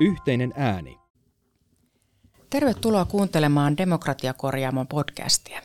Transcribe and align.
Yhteinen 0.00 0.52
ääni. 0.56 0.98
Tervetuloa 2.50 3.04
kuuntelemaan 3.04 3.76
Demokratiakorjaamon 3.76 4.86
podcastia. 4.86 5.62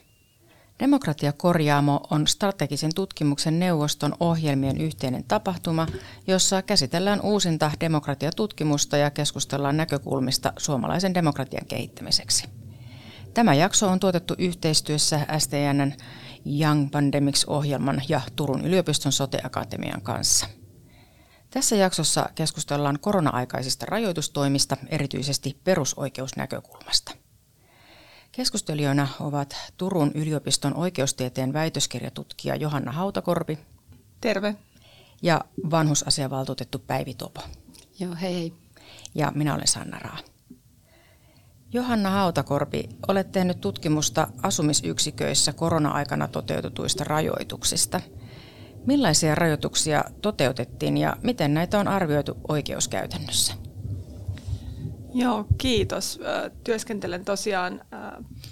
Demokratiakorjaamo 0.79 2.02
on 2.09 2.28
strategisen 2.28 2.91
tutkimuksen 2.96 3.59
neuvoston 3.59 4.13
ohjelmien 4.19 4.81
yhteinen 4.81 5.23
tapahtuma, 5.23 5.88
jossa 6.27 6.61
käsitellään 6.61 7.21
uusinta 7.21 7.71
demokratiatutkimusta 7.79 8.97
ja 8.97 9.12
keskustellaan 9.12 9.78
näkökulmista 9.78 10.54
suomalaisen 10.58 11.13
demokratian 11.13 11.65
kehittämiseksi. 11.65 12.50
Tämä 13.34 13.54
jakso 13.54 13.90
on 13.90 14.00
tuotettu 14.00 14.36
yhteistyössä 14.38 15.28
STNn 15.38 15.92
Young 16.62 16.91
Pandemics-ohjelman 16.91 18.02
ja 18.09 18.22
Turun 18.36 18.66
yliopiston 18.66 19.12
soteakatemian 19.12 20.02
kanssa. 20.02 20.62
Tässä 21.54 21.76
jaksossa 21.76 22.30
keskustellaan 22.35 22.99
korona-aikaisista 22.99 23.86
rajoitustoimista, 23.86 24.77
erityisesti 24.90 25.60
perusoikeusnäkökulmasta. 25.64 27.12
Keskustelijoina 28.32 29.08
ovat 29.20 29.55
Turun 29.77 30.12
yliopiston 30.16 30.76
oikeustieteen 30.77 31.54
väitöskirjatutkija 31.54 32.55
Johanna 32.55 32.91
Hautakorpi. 32.91 33.60
Terve. 34.22 34.55
Ja 35.22 35.41
vanhusasiavaltuutettu 35.72 36.80
Päivi 36.80 37.13
Topo. 37.13 37.41
Joo, 37.99 38.16
hei 38.22 38.34
hei. 38.34 38.54
Ja 39.16 39.32
minä 39.35 39.55
olen 39.55 39.68
Sanna 39.68 39.99
Raa. 39.99 40.18
Johanna 41.74 42.10
Hautakorpi, 42.10 42.90
olet 43.08 43.32
tehnyt 43.32 43.62
tutkimusta 43.62 44.27
asumisyksiköissä 44.41 45.54
korona-aikana 45.54 46.27
toteutetuista 46.27 47.04
rajoituksista. 47.04 48.02
Millaisia 48.86 49.36
rajoituksia 49.36 50.04
toteutettiin 50.22 50.98
ja 50.98 51.18
miten 51.24 51.54
näitä 51.54 51.80
on 51.80 51.88
arvioitu 51.88 52.38
oikeuskäytännössä? 52.48 53.54
Joo, 55.14 55.46
kiitos. 55.58 56.20
Työskentelen 56.63 57.26
tosiaan 57.26 57.82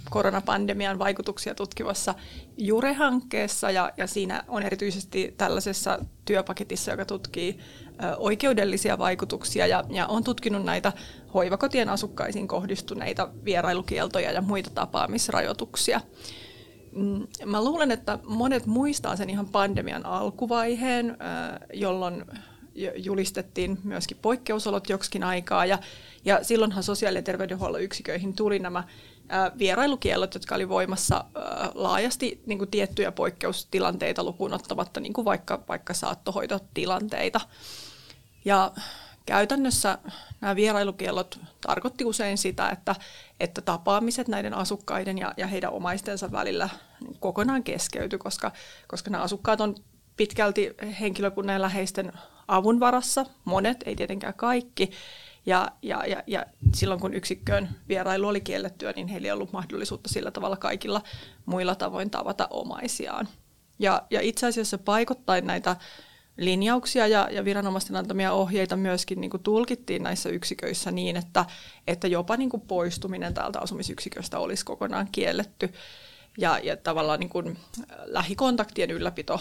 koronapandemian 0.09 0.99
vaikutuksia 0.99 1.55
tutkivassa 1.55 2.15
Jure-hankkeessa 2.57 3.71
ja, 3.71 3.91
ja 3.97 4.07
siinä 4.07 4.43
on 4.47 4.63
erityisesti 4.63 5.33
tällaisessa 5.37 5.99
työpaketissa, 6.25 6.91
joka 6.91 7.05
tutkii 7.05 7.59
oikeudellisia 8.17 8.97
vaikutuksia 8.97 9.67
ja, 9.67 9.83
ja 9.89 10.07
on 10.07 10.23
tutkinut 10.23 10.63
näitä 10.63 10.93
hoivakotien 11.33 11.89
asukkaisiin 11.89 12.47
kohdistuneita 12.47 13.29
vierailukieltoja 13.45 14.31
ja 14.31 14.41
muita 14.41 14.69
tapaamisrajoituksia. 14.69 16.01
Mm, 16.91 17.27
mä 17.45 17.63
luulen, 17.63 17.91
että 17.91 18.19
monet 18.23 18.65
muistaa 18.65 19.15
sen 19.15 19.29
ihan 19.29 19.47
pandemian 19.47 20.05
alkuvaiheen, 20.05 21.17
jolloin 21.73 22.25
julistettiin 22.95 23.79
myöskin 23.83 24.17
poikkeusolot 24.21 24.89
joksikin 24.89 25.23
aikaa 25.23 25.65
ja, 25.65 25.79
ja 26.25 26.43
silloinhan 26.43 26.83
sosiaali- 26.83 27.17
ja 27.17 27.21
terveydenhuollon 27.21 27.81
yksiköihin 27.81 28.35
tuli 28.35 28.59
nämä 28.59 28.83
vierailukiellot, 29.57 30.33
jotka 30.33 30.55
oli 30.55 30.69
voimassa 30.69 31.25
laajasti 31.73 32.41
niin 32.45 32.57
kuin 32.57 32.71
tiettyjä 32.71 33.11
poikkeustilanteita 33.11 34.23
lukuun 34.23 34.53
ottamatta, 34.53 34.99
niin 34.99 35.13
kuin 35.13 35.25
vaikka, 35.25 35.63
vaikka 35.67 35.93
saattohoitotilanteita. 35.93 37.41
Ja 38.45 38.71
käytännössä 39.25 39.97
nämä 40.41 40.55
vierailukiellot 40.55 41.39
tarkoitti 41.61 42.05
usein 42.05 42.37
sitä, 42.37 42.69
että, 42.69 42.95
että 43.41 43.61
tapaamiset 43.61 44.27
näiden 44.27 44.53
asukkaiden 44.53 45.17
ja, 45.17 45.33
ja 45.37 45.47
heidän 45.47 45.73
omaistensa 45.73 46.31
välillä 46.31 46.69
kokonaan 47.19 47.63
keskeytyi, 47.63 48.19
koska, 48.19 48.51
koska 48.87 49.09
nämä 49.09 49.23
asukkaat 49.23 49.61
on 49.61 49.75
pitkälti 50.17 50.73
henkilökunnan 50.99 51.53
ja 51.53 51.61
läheisten 51.61 52.13
avun 52.47 52.79
varassa, 52.79 53.25
monet, 53.45 53.77
ei 53.85 53.95
tietenkään 53.95 54.33
kaikki, 54.33 54.91
ja, 55.45 55.71
ja, 55.81 56.05
ja, 56.05 56.23
ja 56.27 56.45
silloin 56.75 56.99
kun 56.99 57.13
yksikköön 57.13 57.69
vierailu 57.87 58.27
oli 58.27 58.41
kiellettyä, 58.41 58.93
niin 58.95 59.07
heillä 59.07 59.25
ei 59.25 59.31
ollut 59.31 59.53
mahdollisuutta 59.53 60.09
sillä 60.09 60.31
tavalla 60.31 60.57
kaikilla 60.57 61.01
muilla 61.45 61.75
tavoin 61.75 62.09
tavata 62.09 62.47
omaisiaan. 62.49 63.27
Ja, 63.79 64.01
ja 64.09 64.21
itse 64.21 64.47
asiassa 64.47 64.77
paikottain 64.77 65.47
näitä 65.47 65.75
linjauksia 66.45 67.07
ja, 67.07 67.27
ja 67.31 67.45
viranomaisten 67.45 67.95
antamia 67.95 68.33
ohjeita 68.33 68.75
myöskin 68.75 69.21
niin 69.21 69.31
kuin 69.31 69.43
tulkittiin 69.43 70.03
näissä 70.03 70.29
yksiköissä 70.29 70.91
niin, 70.91 71.17
että, 71.17 71.45
että 71.87 72.07
jopa 72.07 72.37
niin 72.37 72.49
kuin 72.49 72.61
poistuminen 72.61 73.33
täältä 73.33 73.59
asumisyksiköstä 73.59 74.39
olisi 74.39 74.65
kokonaan 74.65 75.07
kielletty. 75.11 75.73
Ja, 76.37 76.59
ja 76.63 76.77
tavallaan 76.77 77.19
niin 77.19 77.29
kuin 77.29 77.57
lähikontaktien 78.03 78.91
ylläpito 78.91 79.39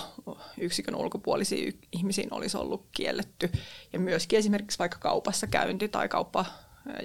yksikön 0.58 0.94
ulkopuolisiin 0.94 1.80
ihmisiin 1.92 2.34
olisi 2.34 2.56
ollut 2.56 2.86
kielletty. 2.92 3.50
Ja 3.92 3.98
myöskin 3.98 4.38
esimerkiksi 4.38 4.78
vaikka 4.78 4.98
kaupassa 4.98 5.46
käynti 5.46 5.88
tai 5.88 6.08
kauppa 6.08 6.44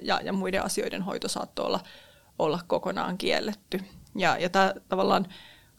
ja, 0.02 0.20
ja 0.24 0.32
muiden 0.32 0.64
asioiden 0.64 1.02
hoito 1.02 1.28
saattoi 1.28 1.66
olla, 1.66 1.80
olla 2.38 2.60
kokonaan 2.66 3.18
kielletty. 3.18 3.80
Ja, 4.16 4.36
ja 4.38 4.48
tämä 4.48 4.74
tavallaan 4.88 5.26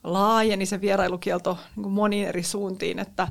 laajeni 0.04 0.66
se 0.66 0.82
vierailukielto 0.82 1.58
niin 1.76 1.84
kuin 1.84 1.94
moniin 1.94 2.28
eri 2.28 2.44
suuntiin, 2.44 3.00
että, 3.00 3.28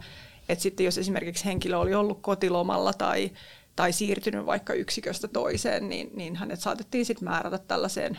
että 0.49 0.63
sitten 0.63 0.85
jos 0.87 0.99
esimerkiksi 0.99 1.45
henkilö 1.45 1.79
oli 1.79 1.95
ollut 1.95 2.19
kotilomalla 2.23 2.93
tai, 2.93 3.31
tai 3.77 3.93
siirtynyt 3.93 4.47
vaikka 4.47 4.73
yksiköstä 4.73 5.29
toiseen, 5.29 5.89
niin, 5.89 6.11
niin 6.15 6.37
hänet 6.37 6.61
saatettiin 6.61 7.07
sitten 7.07 7.29
määrätä 7.29 7.59
tällaiseen 7.59 8.19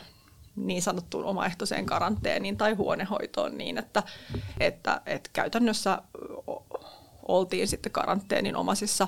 niin 0.55 0.81
sanottuun 0.81 1.25
omaehtoiseen 1.25 1.85
karanteeniin 1.85 2.57
tai 2.57 2.73
huonehoitoon 2.73 3.57
niin, 3.57 3.77
että, 3.77 4.03
että, 4.59 5.01
että 5.05 5.29
käytännössä 5.33 6.01
oltiin 7.27 7.67
sitten 7.67 7.91
karanteenin 7.91 8.55
omaisissa 8.55 9.07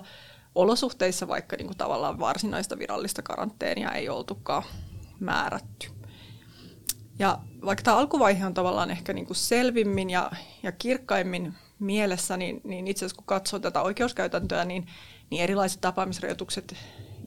olosuhteissa, 0.56 1.28
vaikka 1.28 1.56
niin 1.56 1.68
kuin 1.68 1.78
tavallaan 1.78 2.20
varsinaista 2.20 2.80
virallista 2.80 3.22
karanteenia 3.22 3.92
ei 3.92 4.10
oltukaan 4.10 4.64
määrätty. 5.20 5.88
Ja 7.20 7.40
vaikka 7.66 7.84
tämä 7.84 7.98
alkuvaihe 7.98 8.46
on 8.46 8.54
tavallaan 8.54 8.92
ehkä 8.92 9.14
niin 9.14 9.26
kuin 9.26 9.38
selvimmin 9.38 10.10
ja, 10.10 10.32
ja 10.64 10.72
kirkkaimmin 10.72 11.54
mielessä, 11.80 12.38
niin, 12.38 12.62
niin 12.64 12.88
itse 12.88 13.06
asiassa 13.06 13.16
kun 13.16 13.26
katsoo 13.26 13.60
tätä 13.60 13.82
oikeuskäytäntöä, 13.82 14.66
niin, 14.66 14.88
niin 15.30 15.44
erilaiset 15.44 15.82
tapaamisrajoitukset 15.82 16.76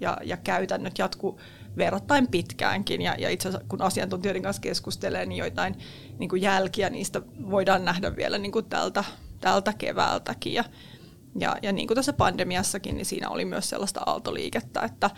ja, 0.01 0.19
ja 0.25 0.37
käytännöt 0.37 0.99
jatkuu 0.99 1.41
verrattain 1.77 2.29
pitkäänkin. 2.29 3.03
Ja, 3.03 3.15
ja 3.19 3.31
itse 3.31 3.49
asiassa 3.49 3.67
kun 3.69 3.83
asiantuntijoiden 3.83 4.43
kanssa 4.43 4.63
keskustelee, 4.63 5.27
niin 5.27 5.39
joitain 5.39 5.77
niin 6.19 6.29
kuin 6.29 6.43
jälkiä 6.43 6.91
niistä 6.91 7.23
voidaan 7.51 7.85
nähdä 7.85 8.17
vielä 8.17 8.39
niin 8.39 8.53
kuin 8.53 8.65
tältä, 8.65 9.05
tältä 9.41 9.73
keväältäkin. 9.73 10.55
Ja, 10.55 10.65
ja, 11.39 11.57
ja 11.63 11.73
niin 11.73 11.89
kuin 11.89 11.97
tässä 11.97 12.13
pandemiassakin, 12.13 12.97
niin 12.97 13.07
siinä 13.07 13.29
oli 13.29 13.45
myös 13.45 13.71
sellaista 13.71 14.01
aaltoliikettä, 14.07 14.81
että, 14.81 15.11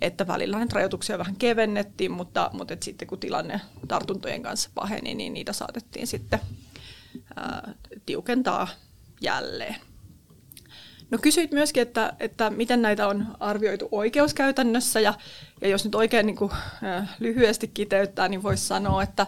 että 0.00 0.26
välillä 0.26 0.56
näitä 0.58 0.74
rajoituksia 0.74 1.18
vähän 1.18 1.36
kevennettiin, 1.36 2.10
mutta, 2.10 2.50
mutta 2.52 2.76
sitten 2.80 3.08
kun 3.08 3.20
tilanne 3.20 3.60
tartuntojen 3.88 4.42
kanssa 4.42 4.70
paheni, 4.74 5.14
niin 5.14 5.34
niitä 5.34 5.52
saatettiin 5.52 6.06
sitten 6.06 6.40
ää, 7.36 7.74
tiukentaa 8.06 8.68
jälleen. 9.20 9.76
No 11.10 11.18
kysyit 11.18 11.52
myöskin, 11.52 11.82
että, 11.82 12.12
että 12.20 12.50
miten 12.50 12.82
näitä 12.82 13.08
on 13.08 13.26
arvioitu 13.40 13.88
oikeuskäytännössä 13.92 15.00
ja, 15.00 15.14
ja 15.60 15.68
jos 15.68 15.84
nyt 15.84 15.94
oikein 15.94 16.26
niin 16.26 16.36
kuin, 16.36 16.50
lyhyesti 17.18 17.68
kiteyttää, 17.68 18.28
niin 18.28 18.42
voisi 18.42 18.66
sanoa, 18.66 19.02
että, 19.02 19.26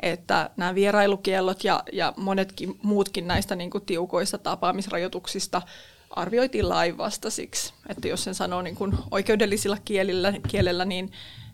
että 0.00 0.50
nämä 0.56 0.74
vierailukiellot 0.74 1.64
ja, 1.64 1.82
ja 1.92 2.12
monetkin 2.16 2.78
muutkin 2.82 3.28
näistä 3.28 3.56
niin 3.56 3.70
kuin 3.70 3.86
tiukoista 3.86 4.38
tapaamisrajoituksista 4.38 5.62
arvioitiin 6.10 6.68
lainvastaisiksi. 6.68 7.72
Että 7.88 8.08
jos 8.08 8.24
sen 8.24 8.34
sanoo 8.34 8.62
niin 8.62 8.76
kuin 8.76 8.92
oikeudellisilla 9.10 9.78
kielillä, 9.84 10.32
kielellä, 10.48 10.84
niin, 10.84 11.12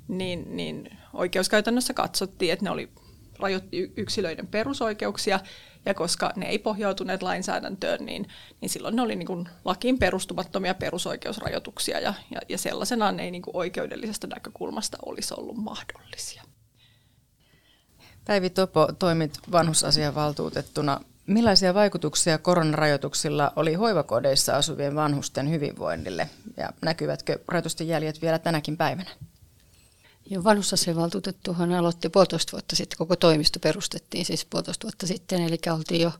niin, 0.08 0.56
niin 0.56 0.98
oikeuskäytännössä 1.12 1.94
katsottiin, 1.94 2.52
että 2.52 2.64
ne 2.64 2.70
oli 2.70 2.88
rajoitti 3.38 3.92
yksilöiden 3.96 4.46
perusoikeuksia 4.46 5.40
ja 5.86 5.94
koska 5.94 6.32
ne 6.36 6.46
ei 6.46 6.58
pohjautuneet 6.58 7.22
lainsäädäntöön, 7.22 8.06
niin, 8.06 8.28
niin 8.60 8.68
silloin 8.68 8.96
ne 8.96 9.02
oli 9.02 9.16
niin 9.16 9.26
kuin 9.26 9.48
lakiin 9.64 9.98
perustumattomia 9.98 10.74
perusoikeusrajoituksia 10.74 12.00
ja, 12.00 12.14
ja, 12.30 12.40
ja 12.48 12.58
sellaisenaan 12.58 13.16
ne 13.16 13.22
ei 13.22 13.30
niin 13.30 13.42
kuin 13.42 13.56
oikeudellisesta 13.56 14.26
näkökulmasta 14.26 14.98
olisi 15.06 15.34
ollut 15.36 15.56
mahdollisia. 15.56 16.42
Päivi 18.24 18.50
Topo, 18.50 18.88
toimit 18.98 19.38
vanhusasiavaltuutettuna. 19.52 21.00
Millaisia 21.26 21.74
vaikutuksia 21.74 22.38
koronarajoituksilla 22.38 23.52
oli 23.56 23.74
hoivakodeissa 23.74 24.56
asuvien 24.56 24.94
vanhusten 24.94 25.50
hyvinvoinnille 25.50 26.30
ja 26.56 26.70
näkyvätkö 26.82 27.38
rajoitusten 27.48 27.88
jäljet 27.88 28.22
vielä 28.22 28.38
tänäkin 28.38 28.76
päivänä? 28.76 29.10
Ja 30.30 30.44
vanhusasiavaltuutettuhan 30.44 31.72
aloitti 31.72 32.08
puolitoista 32.08 32.52
vuotta 32.52 32.76
sitten, 32.76 32.98
koko 32.98 33.16
toimisto 33.16 33.58
perustettiin 33.60 34.24
siis 34.24 34.44
puolitoista 34.44 34.84
vuotta 34.84 35.06
sitten, 35.06 35.42
eli 35.42 35.58
oltiin 35.72 36.00
jo 36.00 36.12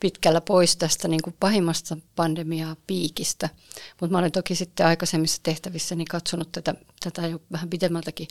pitkällä 0.00 0.40
pois 0.40 0.76
tästä 0.76 1.08
niin 1.08 1.22
kuin 1.22 1.36
pahimmasta 1.40 1.96
pandemiaa 2.16 2.76
piikistä. 2.86 3.48
Mutta 4.00 4.12
mä 4.12 4.18
olen 4.18 4.32
toki 4.32 4.54
sitten 4.54 4.86
aikaisemmissa 4.86 5.40
tehtävissä 5.42 5.94
niin 5.94 6.08
katsonut 6.08 6.52
tätä, 6.52 6.74
tätä 7.00 7.26
jo 7.26 7.40
vähän 7.52 7.70
pidemmältäkin 7.70 8.28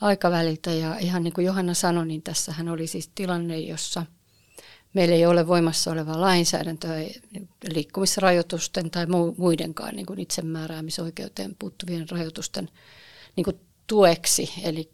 aikaväliltä. 0.00 0.72
Ja 0.72 0.98
ihan 0.98 1.22
niin 1.22 1.32
kuin 1.32 1.44
Johanna 1.44 1.74
sanoi, 1.74 2.06
niin 2.06 2.22
tässähän 2.22 2.68
oli 2.68 2.86
siis 2.86 3.10
tilanne, 3.14 3.58
jossa 3.58 4.06
meillä 4.94 5.14
ei 5.14 5.26
ole 5.26 5.46
voimassa 5.46 5.90
olevaa 5.90 6.20
lainsäädäntöä 6.20 6.96
liikkumisrajoitusten 7.74 8.90
tai 8.90 9.06
muidenkaan 9.36 9.96
niin 9.96 10.06
kuin 10.06 10.18
itsemääräämisoikeuteen 10.18 11.56
puuttuvien 11.58 12.10
rajoitusten 12.10 12.68
niin 13.36 13.44
kuin 13.44 13.60
tueksi. 13.90 14.52
Eli 14.62 14.90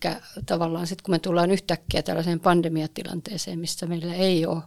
tavallaan 0.46 0.87
sitten 0.87 1.04
kun 1.04 1.14
me 1.14 1.19
tullaan 1.19 1.50
yhtäkkiä 1.50 2.02
tällaiseen 2.02 2.40
pandemiatilanteeseen, 2.40 3.58
missä 3.58 3.87
meillä 3.87 4.14
ei 4.14 4.46
ole 4.46 4.62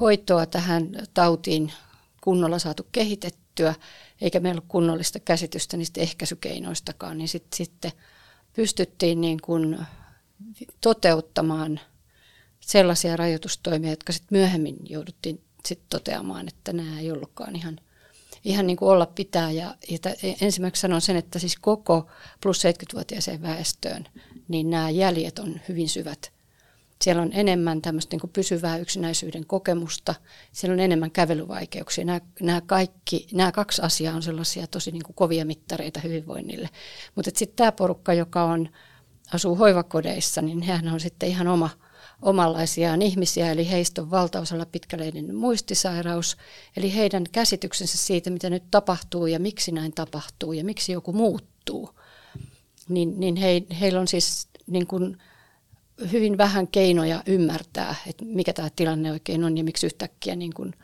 hoitoa 0.00 0.46
tähän 0.46 0.88
tautiin 1.14 1.72
kunnolla 2.20 2.58
saatu 2.58 2.86
kehitettyä, 2.92 3.74
eikä 4.20 4.40
meillä 4.40 4.58
ole 4.58 4.68
kunnollista 4.68 5.20
käsitystä 5.20 5.76
niistä 5.76 6.00
ehkäisykeinoistakaan, 6.00 7.18
niin 7.18 7.28
sitten 7.28 7.56
sit 7.56 7.96
pystyttiin 8.52 9.20
niin 9.20 9.38
kuin 9.42 9.78
toteuttamaan 10.80 11.80
sellaisia 12.60 13.16
rajoitustoimia, 13.16 13.90
jotka 13.90 14.12
sitten 14.12 14.38
myöhemmin 14.38 14.76
jouduttiin 14.84 15.44
sit 15.66 15.80
toteamaan, 15.88 16.48
että 16.48 16.72
nämä 16.72 17.00
ei 17.00 17.12
ollutkaan 17.12 17.56
ihan, 17.56 17.80
ihan 18.44 18.66
niin 18.66 18.76
kuin 18.76 18.88
olla 18.88 19.06
pitää. 19.06 19.50
Ja, 19.50 19.74
ja 19.90 19.98
ensimmäiseksi 20.40 20.80
sanon 20.80 21.00
sen, 21.00 21.16
että 21.16 21.38
siis 21.38 21.56
koko 21.60 22.06
plus 22.42 22.64
70-vuotiaiseen 22.64 23.42
väestöön, 23.42 24.08
niin 24.48 24.70
nämä 24.70 24.90
jäljet 24.90 25.38
on 25.38 25.60
hyvin 25.68 25.88
syvät 25.88 26.32
siellä 27.02 27.22
on 27.22 27.30
enemmän 27.32 27.82
tämmöistä 27.82 28.16
niin 28.16 28.30
pysyvää 28.32 28.76
yksinäisyyden 28.76 29.46
kokemusta, 29.46 30.14
siellä 30.52 30.72
on 30.72 30.80
enemmän 30.80 31.10
kävelyvaikeuksia. 31.10 32.04
Nämä, 32.04 32.20
nämä, 32.40 32.60
kaikki, 32.60 33.26
nämä 33.32 33.52
kaksi 33.52 33.82
asiaa 33.82 34.14
on 34.16 34.22
sellaisia 34.22 34.66
tosi 34.66 34.90
niin 34.90 35.02
kuin 35.02 35.16
kovia 35.16 35.44
mittareita 35.44 36.00
hyvinvoinnille. 36.00 36.68
Mutta 37.14 37.30
sitten 37.34 37.56
tämä 37.56 37.72
porukka, 37.72 38.14
joka 38.14 38.44
on, 38.44 38.68
asuu 39.34 39.56
hoivakodeissa, 39.56 40.42
niin 40.42 40.62
hehän 40.62 40.88
on 40.88 41.00
sitten 41.00 41.28
ihan 41.28 41.48
oma, 41.48 41.70
omanlaisiaan 42.22 43.02
ihmisiä, 43.02 43.52
eli 43.52 43.70
heistä 43.70 44.02
on 44.02 44.10
valtaosalla 44.10 44.66
pitkäleinen 44.66 45.34
muistisairaus, 45.34 46.36
eli 46.76 46.94
heidän 46.94 47.24
käsityksensä 47.32 47.98
siitä, 47.98 48.30
mitä 48.30 48.50
nyt 48.50 48.64
tapahtuu 48.70 49.26
ja 49.26 49.40
miksi 49.40 49.72
näin 49.72 49.92
tapahtuu 49.92 50.52
ja 50.52 50.64
miksi 50.64 50.92
joku 50.92 51.12
muuttuu, 51.12 51.90
niin, 52.88 53.20
niin 53.20 53.36
he, 53.36 53.62
heillä 53.80 54.00
on 54.00 54.08
siis 54.08 54.48
niin 54.66 54.86
kuin, 54.86 55.18
hyvin 56.12 56.38
vähän 56.38 56.68
keinoja 56.68 57.22
ymmärtää, 57.26 57.94
että 58.06 58.24
mikä 58.24 58.52
tämä 58.52 58.70
tilanne 58.76 59.12
oikein 59.12 59.44
on 59.44 59.58
ja 59.58 59.64
miksi 59.64 59.86
yhtäkkiä 59.86 60.36
niin 60.36 60.54
kuin 60.54 60.74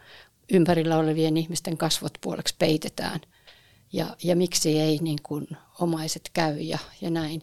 ympärillä 0.52 0.98
olevien 0.98 1.36
ihmisten 1.36 1.76
kasvot 1.76 2.12
puoleksi 2.20 2.54
peitetään 2.58 3.20
ja, 3.92 4.16
ja 4.24 4.36
miksi 4.36 4.80
ei 4.80 4.98
niin 5.02 5.18
kuin 5.22 5.46
omaiset 5.80 6.30
käy 6.32 6.60
ja, 6.60 6.78
ja 7.00 7.10
näin. 7.10 7.42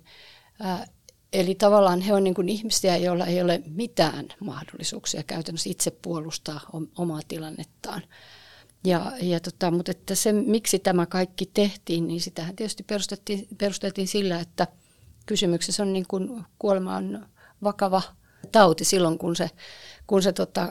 Eli 1.35 1.55
tavallaan 1.55 2.01
he 2.01 2.13
on 2.13 2.23
niin 2.23 2.33
kuin 2.33 2.49
ihmisiä, 2.49 2.97
joilla 2.97 3.25
ei 3.25 3.41
ole 3.41 3.63
mitään 3.65 4.27
mahdollisuuksia 4.39 5.23
käytännössä 5.23 5.69
itse 5.69 5.91
puolustaa 5.91 6.59
omaa 6.97 7.19
tilannettaan. 7.27 8.01
Ja, 8.85 9.11
ja 9.21 9.39
tota, 9.39 9.71
mutta 9.71 9.91
että 9.91 10.15
se, 10.15 10.33
miksi 10.33 10.79
tämä 10.79 11.05
kaikki 11.05 11.49
tehtiin, 11.53 12.07
niin 12.07 12.21
sitähän 12.21 12.55
tietysti 12.55 12.83
perustettiin, 12.83 13.47
perusteltiin 13.57 14.07
sillä, 14.07 14.39
että 14.39 14.67
kysymyksessä 15.25 15.83
on 15.83 15.93
niin 15.93 16.05
kuin 16.07 16.45
kuolema 16.59 16.95
on 16.95 17.27
vakava 17.63 18.01
tauti 18.51 18.85
silloin, 18.85 19.17
kun 19.17 19.35
se, 19.35 19.49
kun 20.07 20.23
se 20.23 20.33
tota, 20.33 20.69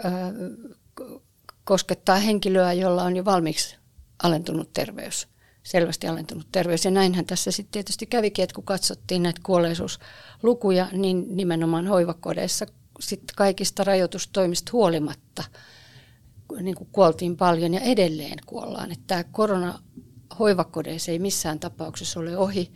koskettaa 1.64 2.16
henkilöä, 2.16 2.72
jolla 2.72 3.02
on 3.02 3.16
jo 3.16 3.24
valmiiksi 3.24 3.76
alentunut 4.22 4.72
terveys, 4.72 5.28
selvästi 5.64 6.08
alentunut 6.08 6.46
terveys. 6.52 6.84
Ja 6.84 6.90
näinhän 6.90 7.26
tässä 7.26 7.50
sitten 7.50 7.72
tietysti 7.72 8.06
kävikin, 8.06 8.42
että 8.42 8.54
kun 8.54 8.64
katsottiin 8.64 9.22
näitä 9.22 9.40
kuolleisuuslukuja, 9.42 10.88
niin 10.92 11.36
nimenomaan 11.36 11.86
hoivakodeissa 11.86 12.66
sitten 13.00 13.36
kaikista 13.36 13.84
rajoitustoimista 13.84 14.72
huolimatta 14.72 15.44
niin 16.60 16.76
kuin 16.76 16.88
kuoltiin 16.92 17.36
paljon 17.36 17.74
ja 17.74 17.80
edelleen 17.80 18.38
kuollaan. 18.46 18.92
Että 18.92 19.04
tämä 19.06 19.24
korona 19.24 19.78
hoivakodeissa 20.38 21.12
ei 21.12 21.18
missään 21.18 21.60
tapauksessa 21.60 22.20
ole 22.20 22.36
ohi. 22.36 22.72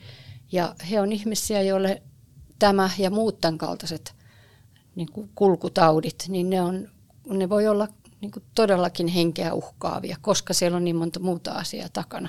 Ja 0.52 0.74
he 0.90 1.00
on 1.00 1.12
ihmisiä, 1.12 1.62
joille 1.62 2.02
tämä 2.58 2.90
ja 2.98 3.10
muut 3.10 3.40
tämän 3.40 3.58
kaltaiset 3.58 4.14
niin 4.94 5.12
kuin 5.12 5.30
kulkutaudit, 5.34 6.24
niin 6.28 6.50
ne, 6.50 6.62
on, 6.62 6.88
ne 7.26 7.48
voi 7.48 7.66
olla 7.66 7.88
niin 8.20 8.30
kuin 8.30 8.42
todellakin 8.54 9.08
henkeä 9.08 9.54
uhkaavia, 9.54 10.16
koska 10.20 10.54
siellä 10.54 10.76
on 10.76 10.84
niin 10.84 10.96
monta 10.96 11.20
muuta 11.20 11.52
asiaa 11.52 11.88
takana. 11.92 12.28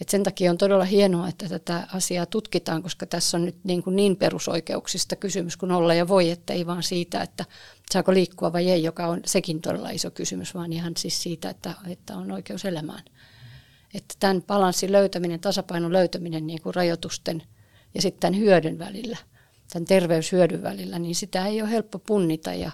Et 0.00 0.08
sen 0.08 0.22
takia 0.22 0.50
on 0.50 0.58
todella 0.58 0.84
hienoa, 0.84 1.28
että 1.28 1.48
tätä 1.48 1.86
asiaa 1.94 2.26
tutkitaan, 2.26 2.82
koska 2.82 3.06
tässä 3.06 3.36
on 3.36 3.44
nyt 3.44 3.56
niin, 3.64 3.82
kuin 3.82 3.96
niin 3.96 4.16
perusoikeuksista 4.16 5.16
kysymys 5.16 5.56
kuin 5.56 5.72
olla 5.72 5.94
ja 5.94 6.08
voi, 6.08 6.30
että 6.30 6.52
ei 6.52 6.66
vaan 6.66 6.82
siitä, 6.82 7.22
että 7.22 7.44
saako 7.92 8.14
liikkua 8.14 8.52
vai 8.52 8.70
ei, 8.70 8.82
joka 8.82 9.06
on 9.06 9.20
sekin 9.26 9.60
todella 9.60 9.90
iso 9.90 10.10
kysymys, 10.10 10.54
vaan 10.54 10.72
ihan 10.72 10.92
siis 10.96 11.22
siitä, 11.22 11.50
että, 11.50 11.74
että 11.88 12.16
on 12.16 12.32
oikeus 12.32 12.64
elämään. 12.64 13.04
Että 13.94 14.14
tämän 14.20 14.42
balanssin 14.42 14.92
löytäminen, 14.92 15.40
tasapainon 15.40 15.92
löytäminen 15.92 16.46
niin 16.46 16.62
kuin 16.62 16.74
rajoitusten 16.74 17.42
ja 17.94 18.02
sitten 18.02 18.20
tämän 18.20 18.40
hyödyn 18.40 18.78
välillä– 18.78 19.16
tämän 19.72 19.86
terveyshyödyn 19.86 20.62
välillä, 20.62 20.98
niin 20.98 21.14
sitä 21.14 21.46
ei 21.46 21.62
ole 21.62 21.70
helppo 21.70 21.98
punnita. 21.98 22.54
Ja, 22.54 22.70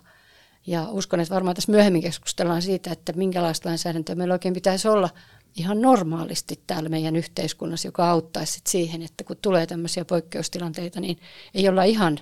ja 0.67 0.89
uskon, 0.91 1.21
että 1.21 1.35
varmaan 1.35 1.57
tässä 1.57 1.73
myöhemmin 1.73 2.03
keskustellaan 2.03 2.63
siitä, 2.63 2.93
että 2.93 3.13
minkälaista 3.13 3.69
lainsäädäntöä 3.69 4.15
meillä 4.15 4.35
oikein 4.35 4.55
pitäisi 4.55 4.89
olla 4.89 5.09
ihan 5.57 5.83
normaalisti 5.83 6.61
täällä 6.67 6.89
meidän 6.89 7.17
yhteiskunnassa, 7.17 7.89
joka 7.89 8.11
auttaisi 8.11 8.61
siihen, 8.67 9.03
että 9.03 9.25
kun 9.25 9.37
tulee 9.43 9.67
tämmöisiä 9.67 10.05
poikkeustilanteita, 10.05 11.01
niin 11.01 11.19
ei 11.55 11.69
olla 11.69 11.85
ihan 11.85 12.19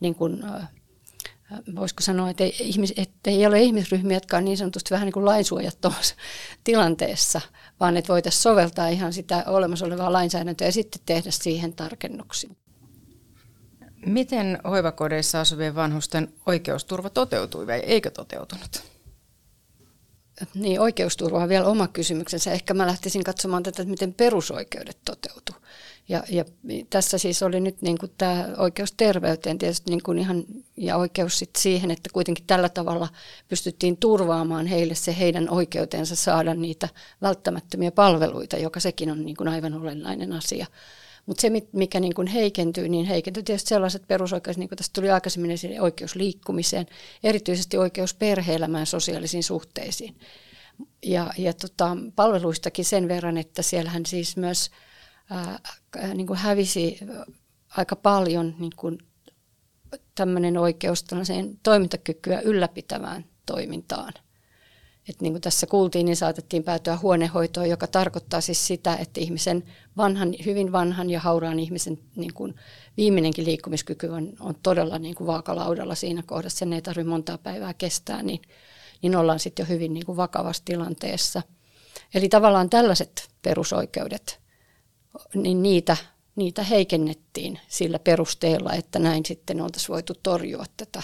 niin 0.00 0.14
kuin, 0.14 0.42
voisiko 1.76 2.02
sanoa, 2.02 2.30
että 2.30 2.44
ei, 2.44 2.56
ihmis, 2.60 2.94
että 2.96 3.30
ei 3.30 3.46
ole 3.46 3.62
ihmisryhmiä, 3.62 4.16
jotka 4.16 4.36
on 4.36 4.44
niin 4.44 4.56
sanotusti 4.56 4.90
vähän 4.90 5.06
niin 5.06 5.12
kuin 5.12 5.24
lainsuojattomassa 5.24 6.14
tilanteessa, 6.64 7.40
vaan 7.80 7.96
että 7.96 8.12
voitaisiin 8.12 8.42
soveltaa 8.42 8.88
ihan 8.88 9.12
sitä 9.12 9.44
olemassa 9.46 9.86
olevaa 9.86 10.12
lainsäädäntöä 10.12 10.68
ja 10.68 10.72
sitten 10.72 11.02
tehdä 11.06 11.30
siihen 11.30 11.72
tarkennuksia. 11.72 12.50
Miten 14.06 14.58
hoivakodeissa 14.64 15.40
asuvien 15.40 15.74
vanhusten 15.74 16.32
oikeusturva 16.46 17.10
toteutui 17.10 17.66
vai 17.66 17.78
eikö 17.78 18.10
toteutunut? 18.10 18.82
Niin, 20.54 20.80
oikeusturva 20.80 21.42
on 21.42 21.48
vielä 21.48 21.66
oma 21.66 21.88
kysymyksensä. 21.88 22.52
Ehkä 22.52 22.74
mä 22.74 22.86
lähtisin 22.86 23.24
katsomaan 23.24 23.62
tätä, 23.62 23.82
että 23.82 23.90
miten 23.90 24.14
perusoikeudet 24.14 24.98
toteutu. 25.04 25.52
Ja, 26.08 26.22
ja 26.28 26.44
tässä 26.90 27.18
siis 27.18 27.42
oli 27.42 27.60
nyt 27.60 27.82
niin 27.82 27.98
kuin 27.98 28.12
tämä 28.18 28.48
oikeus 28.58 28.92
terveyteen 28.92 29.58
tietysti 29.58 29.90
niin 29.90 30.02
kuin 30.02 30.18
ihan, 30.18 30.44
ja 30.76 30.96
oikeus 30.96 31.38
sit 31.38 31.56
siihen, 31.58 31.90
että 31.90 32.10
kuitenkin 32.12 32.46
tällä 32.46 32.68
tavalla 32.68 33.08
pystyttiin 33.48 33.96
turvaamaan 33.96 34.66
heille 34.66 34.94
se 34.94 35.18
heidän 35.18 35.50
oikeutensa 35.50 36.16
saada 36.16 36.54
niitä 36.54 36.88
välttämättömiä 37.22 37.90
palveluita, 37.90 38.56
joka 38.56 38.80
sekin 38.80 39.10
on 39.10 39.24
niin 39.24 39.36
kuin 39.36 39.48
aivan 39.48 39.74
olennainen 39.74 40.32
asia. 40.32 40.66
Mutta 41.26 41.40
se, 41.40 41.50
mikä 41.72 42.00
niin 42.00 42.14
kuin 42.14 42.26
heikentyy, 42.26 42.88
niin 42.88 43.06
heikentyy 43.06 43.42
tietysti 43.42 43.68
sellaiset 43.68 44.02
perusoikeudet, 44.08 44.56
niin 44.56 44.68
kuin 44.68 44.76
tästä 44.76 44.92
tuli 44.92 45.10
aikaisemmin 45.10 45.50
esille, 45.50 45.80
oikeus 45.80 46.14
liikkumiseen, 46.14 46.86
erityisesti 47.22 47.76
oikeus 47.76 48.14
perhe-elämään 48.14 48.86
sosiaalisiin 48.86 49.44
suhteisiin. 49.44 50.16
Ja, 51.04 51.30
ja 51.38 51.52
tota, 51.52 51.96
palveluistakin 52.16 52.84
sen 52.84 53.08
verran, 53.08 53.36
että 53.36 53.62
siellähän 53.62 54.06
siis 54.06 54.36
myös 54.36 54.70
ää, 55.30 55.58
niin 56.14 56.26
kuin 56.26 56.38
hävisi 56.38 56.98
aika 57.68 57.96
paljon 57.96 58.54
niin 58.58 58.72
kuin 58.76 58.98
tämmöinen 60.14 60.58
oikeus 60.58 61.04
toimintakykyä 61.62 62.40
ylläpitävään 62.40 63.24
toimintaan. 63.46 64.12
Et 65.08 65.20
niin 65.20 65.32
kuin 65.32 65.42
tässä 65.42 65.66
kuultiin, 65.66 66.06
niin 66.06 66.16
saatettiin 66.16 66.64
päätyä 66.64 66.96
huonehoitoon, 66.96 67.68
joka 67.68 67.86
tarkoittaa 67.86 68.40
siis 68.40 68.66
sitä, 68.66 68.96
että 68.96 69.20
ihmisen 69.20 69.64
vanhan, 69.96 70.34
hyvin 70.44 70.72
vanhan 70.72 71.10
ja 71.10 71.20
hauraan 71.20 71.58
ihmisen 71.58 71.98
niin 72.16 72.34
kuin 72.34 72.54
viimeinenkin 72.96 73.44
liikkumiskyky 73.44 74.08
on, 74.08 74.32
on 74.40 74.54
todella 74.62 74.98
niin 74.98 75.14
kuin 75.14 75.26
vaakalaudalla 75.26 75.94
siinä 75.94 76.22
kohdassa. 76.26 76.58
Sen 76.58 76.72
ei 76.72 76.82
tarvitse 76.82 77.08
montaa 77.08 77.38
päivää 77.38 77.74
kestää, 77.74 78.22
niin, 78.22 78.42
niin 79.02 79.16
ollaan 79.16 79.40
sitten 79.40 79.64
jo 79.64 79.68
hyvin 79.68 79.94
niin 79.94 80.06
kuin 80.06 80.16
vakavassa 80.16 80.64
tilanteessa. 80.64 81.42
Eli 82.14 82.28
tavallaan 82.28 82.70
tällaiset 82.70 83.28
perusoikeudet, 83.42 84.40
niin 85.34 85.62
niitä, 85.62 85.96
niitä 86.36 86.62
heikennettiin 86.62 87.60
sillä 87.68 87.98
perusteella, 87.98 88.72
että 88.72 88.98
näin 88.98 89.26
sitten 89.26 89.60
oltaisiin 89.60 89.92
voitu 89.92 90.14
torjua 90.22 90.64
tätä 90.76 91.02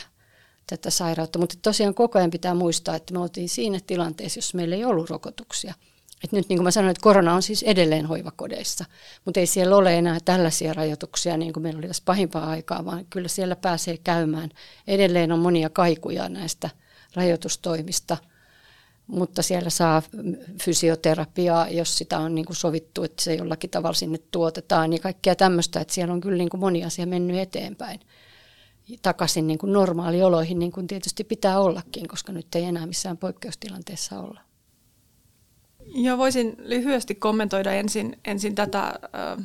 tätä 0.66 0.90
sairautta. 0.90 1.38
Mutta 1.38 1.54
tosiaan 1.62 1.94
koko 1.94 2.18
ajan 2.18 2.30
pitää 2.30 2.54
muistaa, 2.54 2.96
että 2.96 3.12
me 3.12 3.20
oltiin 3.20 3.48
siinä 3.48 3.80
tilanteessa, 3.86 4.38
jossa 4.38 4.56
meillä 4.56 4.76
ei 4.76 4.84
ollut 4.84 5.10
rokotuksia. 5.10 5.74
Et 6.24 6.32
nyt 6.32 6.48
niin 6.48 6.56
kuin 6.56 6.64
mä 6.64 6.70
sanoin, 6.70 6.90
että 6.90 7.02
korona 7.02 7.34
on 7.34 7.42
siis 7.42 7.62
edelleen 7.62 8.06
hoivakodeissa, 8.06 8.84
mutta 9.24 9.40
ei 9.40 9.46
siellä 9.46 9.76
ole 9.76 9.98
enää 9.98 10.18
tällaisia 10.24 10.72
rajoituksia 10.72 11.36
niin 11.36 11.52
kuin 11.52 11.62
meillä 11.62 11.78
oli 11.78 11.86
tässä 11.86 12.02
pahimpaa 12.06 12.50
aikaa, 12.50 12.84
vaan 12.84 13.06
kyllä 13.10 13.28
siellä 13.28 13.56
pääsee 13.56 13.96
käymään. 13.96 14.50
Edelleen 14.86 15.32
on 15.32 15.38
monia 15.38 15.70
kaikuja 15.70 16.28
näistä 16.28 16.70
rajoitustoimista, 17.14 18.16
mutta 19.06 19.42
siellä 19.42 19.70
saa 19.70 20.02
fysioterapiaa, 20.62 21.68
jos 21.68 21.98
sitä 21.98 22.18
on 22.18 22.34
niin 22.34 22.44
kuin 22.44 22.56
sovittu, 22.56 23.02
että 23.02 23.22
se 23.22 23.34
jollakin 23.34 23.70
tavalla 23.70 23.94
sinne 23.94 24.18
tuotetaan 24.30 24.92
ja 24.92 24.98
kaikkea 24.98 25.36
tämmöistä, 25.36 25.80
että 25.80 25.94
siellä 25.94 26.14
on 26.14 26.20
kyllä 26.20 26.38
niin 26.38 26.50
kuin 26.50 26.60
moni 26.60 26.84
asia 26.84 27.06
mennyt 27.06 27.38
eteenpäin. 27.38 28.00
Takaisin 29.02 29.46
niin 29.46 29.58
kuin 29.58 29.72
normaalioloihin, 29.72 30.58
niin 30.58 30.72
kuin 30.72 30.86
tietysti 30.86 31.24
pitää 31.24 31.60
ollakin, 31.60 32.08
koska 32.08 32.32
nyt 32.32 32.54
ei 32.54 32.64
enää 32.64 32.86
missään 32.86 33.16
poikkeustilanteessa 33.16 34.20
olla. 34.20 34.40
Joo, 35.94 36.18
voisin 36.18 36.54
lyhyesti 36.58 37.14
kommentoida 37.14 37.72
ensin, 37.72 38.20
ensin 38.24 38.54
tätä 38.54 38.82
äh, 38.86 39.44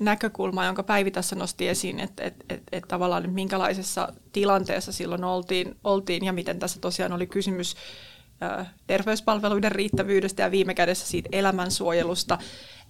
näkökulmaa, 0.00 0.66
jonka 0.66 0.82
Päivi 0.82 1.10
tässä 1.10 1.36
nosti 1.36 1.68
esiin, 1.68 2.00
että 2.00 2.24
et, 2.24 2.34
et, 2.48 2.62
et 2.72 2.84
tavallaan 2.88 3.24
että 3.24 3.34
minkälaisessa 3.34 4.12
tilanteessa 4.32 4.92
silloin 4.92 5.24
oltiin, 5.24 5.76
oltiin 5.84 6.24
ja 6.24 6.32
miten 6.32 6.58
tässä 6.58 6.80
tosiaan 6.80 7.12
oli 7.12 7.26
kysymys 7.26 7.76
äh, 8.42 8.74
terveyspalveluiden 8.86 9.72
riittävyydestä 9.72 10.42
ja 10.42 10.50
viime 10.50 10.74
kädessä 10.74 11.06
siitä 11.06 11.28
elämänsuojelusta, 11.32 12.38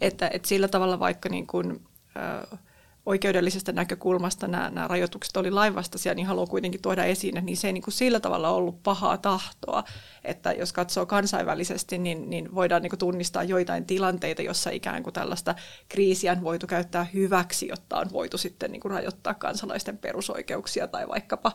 että, 0.00 0.30
että 0.32 0.49
sillä 0.49 0.68
tavalla 0.68 0.99
vaikka 0.99 1.28
niin 1.28 1.47
kuin, 1.47 1.80
äh, 2.16 2.59
oikeudellisesta 3.06 3.73
näkökulmasta 3.73 4.49
nämä, 4.49 4.71
nämä 4.71 4.88
rajoitukset 4.88 5.37
oli 5.37 5.50
lainvastaisia, 5.50 6.14
niin 6.14 6.26
haluan 6.26 6.49
kuitenkin 6.49 6.82
tuoda 6.82 7.04
esiin, 7.04 7.37
että 7.37 7.47
niin 7.47 7.56
se 7.56 7.66
ei 7.66 7.73
niin 7.73 7.82
kuin 7.82 7.94
sillä 7.94 8.21
tavalla 8.21 8.49
ollut 8.49 8.82
pahaa 8.82 9.18
tahtoa, 9.18 9.85
että 10.25 10.52
jos 10.52 10.73
katsoo 10.73 11.06
kansainvälisesti, 11.06 11.99
niin, 11.99 12.30
niin 12.30 12.54
voidaan 12.54 12.82
niin 12.82 12.90
kuin 12.90 12.99
tunnistaa 12.99 13.44
joitain 13.44 13.87
tilanteita, 13.87 14.42
jossa 14.42 14.71
ikään 14.71 15.02
kuin 15.02 15.14
tällaista 15.14 15.54
kriisiä 15.88 16.32
on 16.32 16.42
voitu 16.42 16.66
käyttää 16.66 17.06
hyväksi, 17.14 17.68
jotta 17.68 17.99
on 17.99 18.12
voitu 18.12 18.38
sitten 18.38 18.73
niin 18.73 18.80
kuin 18.80 18.92
rajoittaa 18.92 19.35
kansalaisten 19.35 19.99
perusoikeuksia 19.99 20.88
tai 20.88 21.09
vaikkapa 21.09 21.52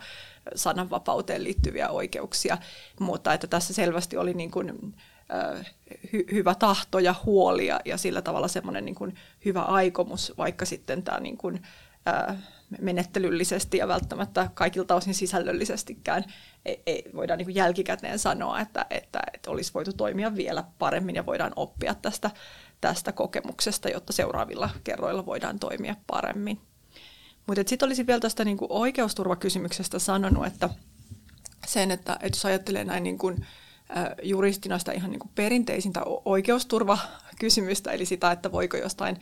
sananvapauteen 0.55 1.43
liittyviä 1.43 1.89
oikeuksia, 1.89 2.57
mutta 2.99 3.33
että 3.33 3.47
tässä 3.47 3.73
selvästi 3.73 4.17
oli 4.17 4.33
niin 4.33 4.51
kuin, 4.51 4.93
hy- 6.13 6.31
hyvä 6.31 6.55
tahto 6.55 6.99
ja 6.99 7.15
huoli 7.25 7.67
ja, 7.67 7.79
ja 7.85 7.97
sillä 7.97 8.21
tavalla 8.21 8.47
semmoinen 8.47 8.85
niin 8.85 8.95
kuin 8.95 9.15
hyvä 9.45 9.61
aikomus, 9.61 10.33
vaikka 10.37 10.65
sitten 10.65 11.03
tämä 11.03 11.19
niin 11.19 11.37
kuin, 11.37 11.61
ää, 12.05 12.37
menettelyllisesti 12.81 13.77
ja 13.77 13.87
välttämättä 13.87 14.49
kaikilta 14.53 14.95
osin 14.95 15.13
sisällöllisestikään 15.13 16.23
ei, 16.65 16.81
ei 16.85 17.03
voida 17.15 17.35
niin 17.35 17.45
kuin 17.45 17.55
jälkikäteen 17.55 18.19
sanoa, 18.19 18.59
että, 18.59 18.85
että, 18.89 19.19
että 19.33 19.51
olisi 19.51 19.73
voitu 19.73 19.93
toimia 19.93 20.35
vielä 20.35 20.63
paremmin 20.79 21.15
ja 21.15 21.25
voidaan 21.25 21.53
oppia 21.55 21.95
tästä, 21.95 22.31
tästä 22.81 23.11
kokemuksesta, 23.11 23.89
jotta 23.89 24.13
seuraavilla 24.13 24.69
kerroilla 24.83 25.25
voidaan 25.25 25.59
toimia 25.59 25.95
paremmin. 26.07 26.61
Mutta 27.47 27.63
sitten 27.65 27.87
olisin 27.87 28.07
vielä 28.07 28.19
tästä 28.19 28.45
niin 28.45 28.57
kuin 28.57 28.71
oikeusturvakysymyksestä 28.71 29.99
sanonut, 29.99 30.45
että 30.45 30.69
sen, 31.67 31.91
että, 31.91 32.13
että 32.13 32.37
jos 32.37 32.45
ajattelee 32.45 32.83
näin 32.83 33.03
niin 33.03 33.17
kuin, 33.17 33.45
juristina 34.23 34.79
sitä 34.79 34.91
ihan 34.91 35.11
niin 35.11 35.19
kuin 35.19 35.31
perinteisintä 35.35 36.01
oikeusturvakysymystä, 36.25 37.91
eli 37.91 38.05
sitä, 38.05 38.31
että 38.31 38.51
voiko 38.51 38.77
jostain 38.77 39.19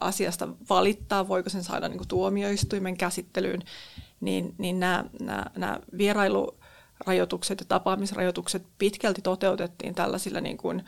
asiasta 0.00 0.48
valittaa, 0.70 1.28
voiko 1.28 1.50
sen 1.50 1.64
saada 1.64 1.88
niin 1.88 1.98
kuin 1.98 2.08
tuomioistuimen 2.08 2.96
käsittelyyn, 2.96 3.62
niin, 4.20 4.54
niin 4.58 4.80
nämä, 4.80 5.04
nämä, 5.20 5.44
nämä 5.56 5.80
vierailurajoitukset 5.98 7.60
ja 7.60 7.66
tapaamisrajoitukset 7.68 8.66
pitkälti 8.78 9.22
toteutettiin 9.22 9.94
tällaisilla 9.94 10.40
niin 10.40 10.56
kuin, 10.56 10.82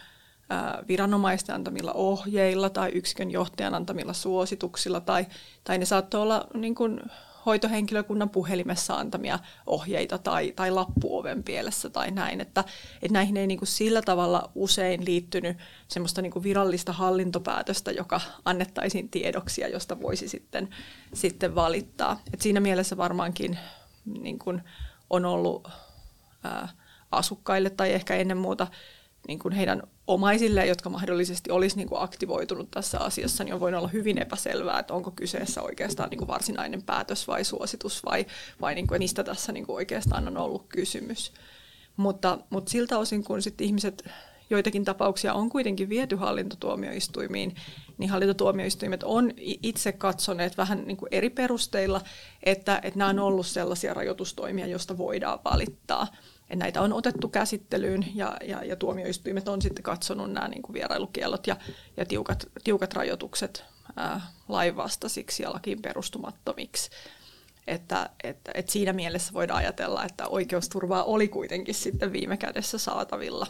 viranomaisten 0.89 1.55
antamilla 1.55 1.93
ohjeilla 1.93 2.71
tai 2.71 2.91
yksikön 2.95 3.31
johtajan 3.31 3.75
antamilla 3.75 4.13
suosituksilla, 4.13 5.01
tai, 5.01 5.27
tai 5.65 5.79
ne 5.79 5.85
saattoi 5.85 6.23
olla 6.23 6.47
niin 6.55 6.75
kuin 6.75 7.01
hoitohenkilökunnan 7.49 8.31
puhelimessa 8.31 8.95
antamia 8.95 9.39
ohjeita 9.67 10.19
tai, 10.19 10.53
tai 10.57 10.71
lappuoven 10.71 11.43
pielessä 11.43 11.91
tai 11.91 12.11
näin. 12.11 12.41
Että, 12.41 12.65
että 12.95 13.13
näihin 13.13 13.37
ei 13.37 13.47
niin 13.47 13.59
kuin 13.59 13.69
sillä 13.69 14.03
tavalla 14.03 14.51
usein 14.55 15.05
liittynyt 15.05 15.57
semmoista 15.89 16.23
niin 16.23 16.33
kuin 16.33 16.43
virallista 16.43 16.93
hallintopäätöstä, 16.93 17.91
joka 17.91 18.21
annettaisiin 18.45 19.09
tiedoksia, 19.09 19.69
josta 19.69 20.01
voisi 20.01 20.29
sitten, 20.29 20.69
sitten 21.15 21.55
valittaa. 21.55 22.21
Et 22.33 22.41
siinä 22.41 22.61
mielessä 22.61 22.97
varmaankin 22.97 23.59
niin 24.05 24.39
kuin 24.39 24.63
on 25.11 25.25
ollut 25.25 25.69
ää, 26.45 26.69
asukkaille 27.11 27.71
tai 27.71 27.93
ehkä 27.93 28.17
ennen 28.17 28.39
muuta 28.39 28.67
niin 29.29 29.39
kuin 29.39 29.55
heidän 29.55 29.83
omaisille, 30.09 30.67
jotka 30.67 30.91
mahdollisesti 30.91 31.51
olisi 31.51 31.77
niin 31.77 31.89
kuin 31.89 32.03
aktivoitunut 32.03 32.71
tässä 32.71 33.01
asiassa, 33.01 33.45
niin 33.45 33.55
on 33.55 33.61
voinut 33.61 33.79
olla 33.79 33.89
hyvin 33.89 34.19
epäselvää, 34.19 34.79
että 34.79 34.95
onko 34.95 35.11
kyseessä 35.11 35.63
oikeastaan 35.63 36.11
niin 36.11 36.19
kuin 36.19 36.29
varsinainen 36.29 36.83
päätös 36.83 37.29
vai 37.29 37.45
suositus 37.45 38.05
vai, 38.05 38.27
vai 38.61 38.75
niin 38.75 38.87
kuin, 38.87 38.99
mistä 38.99 39.25
tässä 39.25 39.53
niin 39.53 39.67
kuin 39.67 39.77
oikeastaan 39.77 40.29
on 40.29 40.37
ollut 40.37 40.67
kysymys. 40.69 41.33
Mutta, 41.97 42.39
mutta 42.51 42.71
siltä 42.71 42.99
osin, 42.99 43.25
kun 43.25 43.43
sitten 43.43 43.67
ihmiset, 43.67 44.09
joitakin 44.51 44.85
tapauksia 44.85 45.35
on 45.35 45.49
kuitenkin 45.49 45.89
viety 45.89 46.17
hallintotuomioistuimiin, 46.17 47.55
niin 47.99 48.11
hallintotuomioistuimet 48.11 49.03
on 49.03 49.31
itse 49.63 49.93
katsoneet 49.93 50.57
vähän 50.57 50.83
niin 50.87 50.97
kuin 50.97 51.09
eri 51.11 51.31
perusteilla, 51.31 52.01
että, 52.43 52.81
että 52.83 52.99
nämä 52.99 53.11
on 53.11 53.19
ollut 53.19 53.47
sellaisia 53.47 53.95
rajoitustoimia, 53.95 54.67
joista 54.67 54.99
voidaan 54.99 55.39
valittaa– 55.45 56.07
että 56.51 56.65
näitä 56.65 56.83
on 56.83 56.93
otettu 56.93 57.29
käsittelyyn 57.29 58.07
ja, 58.15 58.37
ja, 58.45 58.65
ja 58.65 58.77
tuomioistuimet 58.77 59.49
on 59.49 59.63
sitten 59.63 59.83
katsonut 59.83 60.33
nämä 60.33 60.49
niin 60.49 60.63
kuin 60.63 60.75
vierailukielot 60.75 61.47
ja, 61.47 61.57
ja 61.97 62.07
tiukat, 62.07 62.47
tiukat 62.65 62.93
rajoitukset 62.93 63.65
lainvastaisiksi 64.49 65.43
ja 65.43 65.53
lakiin 65.53 65.83
perustumattomiksi. 65.83 66.91
Että, 67.67 68.11
että, 68.25 68.51
että 68.55 68.73
siinä 68.73 68.93
mielessä 68.93 69.33
voidaan 69.33 69.59
ajatella, 69.59 70.05
että 70.05 70.29
oikeusturvaa 70.29 71.05
oli 71.05 71.29
kuitenkin 71.29 71.75
sitten 71.75 72.13
viime 72.13 72.37
kädessä 72.37 72.79
saatavilla. 72.79 73.47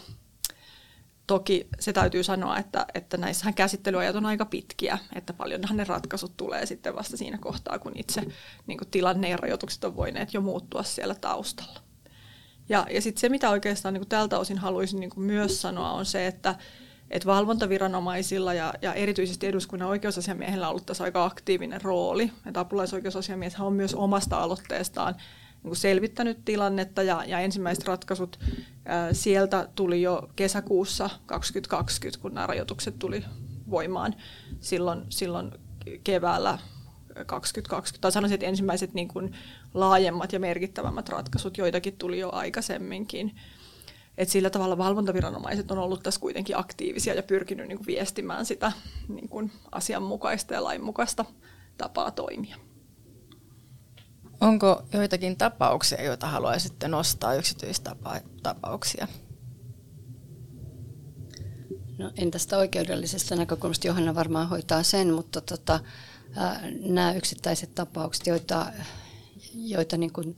Toki 1.26 1.68
se 1.80 1.92
täytyy 1.92 2.22
sanoa, 2.22 2.58
että, 2.58 2.86
että 2.94 3.16
näissähän 3.16 3.54
käsittelyajat 3.54 4.16
on 4.16 4.26
aika 4.26 4.44
pitkiä, 4.44 4.98
että 5.14 5.32
paljonhan 5.32 5.76
ne 5.76 5.84
ratkaisut 5.84 6.36
tulee 6.36 6.66
sitten 6.66 6.96
vasta 6.96 7.16
siinä 7.16 7.38
kohtaa, 7.38 7.78
kun 7.78 7.92
itse 7.94 8.22
niin 8.66 8.78
kuin 8.78 8.90
tilanne 8.90 9.28
ja 9.28 9.36
rajoitukset 9.36 9.84
on 9.84 9.96
voineet 9.96 10.34
jo 10.34 10.40
muuttua 10.40 10.82
siellä 10.82 11.14
taustalla. 11.14 11.88
Ja, 12.68 12.87
ja 12.90 13.02
sitten 13.02 13.20
se, 13.20 13.28
mitä 13.28 13.50
oikeastaan 13.50 13.94
niin 13.94 14.00
kuin 14.00 14.08
tältä 14.08 14.38
osin 14.38 14.58
haluaisin 14.58 15.00
niin 15.00 15.10
kuin 15.10 15.25
myös 15.25 15.62
sanoa, 15.62 15.92
on 15.92 16.06
se, 16.06 16.26
että 16.26 16.54
et 17.10 17.26
valvontaviranomaisilla 17.26 18.54
ja, 18.54 18.75
ja 18.82 18.94
erityisesti 18.94 19.46
eduskunnan 19.46 19.88
oikeusasiamiehellä 19.88 20.66
on 20.66 20.70
ollut 20.70 20.87
tässä 20.87 21.04
aika 21.04 21.25
aktiivinen 21.25 21.82
rooli. 21.82 22.32
Että 22.46 22.60
apulaisoikeusasiamies 22.60 23.60
on 23.60 23.72
myös 23.72 23.94
omasta 23.94 24.42
aloitteestaan 24.42 25.14
niin 25.14 25.62
kuin 25.62 25.76
selvittänyt 25.76 26.44
tilannetta 26.44 27.02
ja, 27.02 27.25
ja 27.26 27.40
ensimmäiset 27.40 27.87
ratkaisut 27.87 28.38
ää, 28.84 29.12
sieltä 29.12 29.68
tuli 29.75 30.02
jo 30.02 30.30
kesäkuussa 30.37 31.10
2020, 31.26 32.22
kun 32.22 32.34
nämä 32.34 32.46
rajoitukset 32.46 32.98
tuli 32.98 33.25
voimaan 33.70 34.14
silloin, 34.60 35.02
silloin 35.08 35.50
keväällä 36.04 36.58
2020, 37.25 38.00
tai 38.00 38.12
sanoisin, 38.12 38.34
että 38.34 38.46
ensimmäiset 38.46 38.94
niin 38.94 39.08
kuin 39.08 39.32
laajemmat 39.75 40.32
ja 40.32 40.40
merkittävämmät 40.40 41.08
ratkaisut, 41.08 41.58
joitakin 41.58 41.96
tuli 41.96 42.18
jo 42.18 42.30
aikaisemminkin. 42.32 43.37
Et 44.18 44.28
sillä 44.28 44.50
tavalla 44.50 44.78
valvontaviranomaiset 44.78 45.70
on 45.70 45.78
ollut 45.78 46.02
tässä 46.02 46.20
kuitenkin 46.20 46.58
aktiivisia 46.58 47.14
ja 47.14 47.22
pyrkinyt 47.22 47.68
niin 47.68 47.78
kuin 47.78 47.87
viestimään 47.87 48.46
sitä 48.46 48.72
niin 49.08 49.28
kuin 49.28 49.52
asianmukaista 49.72 50.54
ja 50.54 50.64
lainmukaista 50.64 51.25
tapaa 51.78 52.10
toimia. 52.10 52.56
Onko 54.40 54.82
joitakin 54.92 55.37
tapauksia, 55.37 56.02
joita 56.02 56.26
haluaisitte 56.26 56.88
nostaa, 56.88 57.34
yksityistapauksia? 57.34 59.08
No, 61.98 62.10
en 62.16 62.30
tästä 62.30 62.58
oikeudellisesta 62.58 63.37
näkökulmasta, 63.37 63.87
Johanna 63.87 64.14
varmaan 64.14 64.48
hoitaa 64.48 64.82
sen, 64.82 65.14
mutta 65.14 65.40
tota, 65.40 65.80
nämä 66.80 67.12
yksittäiset 67.12 67.75
tapaukset, 67.75 68.26
joita, 68.26 68.66
joita 69.54 69.97
niin 69.97 70.12
kuin 70.12 70.37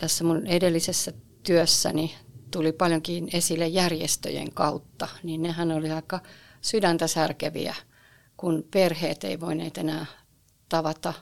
tässä 0.00 0.24
mun 0.24 0.46
edellisessä 0.46 1.12
työssäni 1.42 2.14
tuli 2.50 2.72
paljonkin 2.72 3.28
esille 3.32 3.66
järjestöjen 3.66 4.52
kautta, 4.52 5.08
niin 5.22 5.42
nehän 5.42 5.72
oli 5.72 5.90
aika 5.90 6.20
sydäntä 6.60 7.06
särkeviä, 7.06 7.74
kun 8.36 8.64
perheet 8.70 9.24
ei 9.24 9.40
voineet 9.40 9.78
enää 9.78 10.06
tavata 10.68 11.14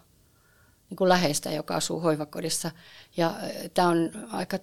niin 0.91 0.97
kuin 0.97 1.09
läheistä, 1.09 1.53
joka 1.53 1.77
asuu 1.77 2.01
hoivakodissa. 2.01 2.71
Ja 3.17 3.35
tämä 3.75 3.89
on 3.89 4.11
aika 4.31 4.59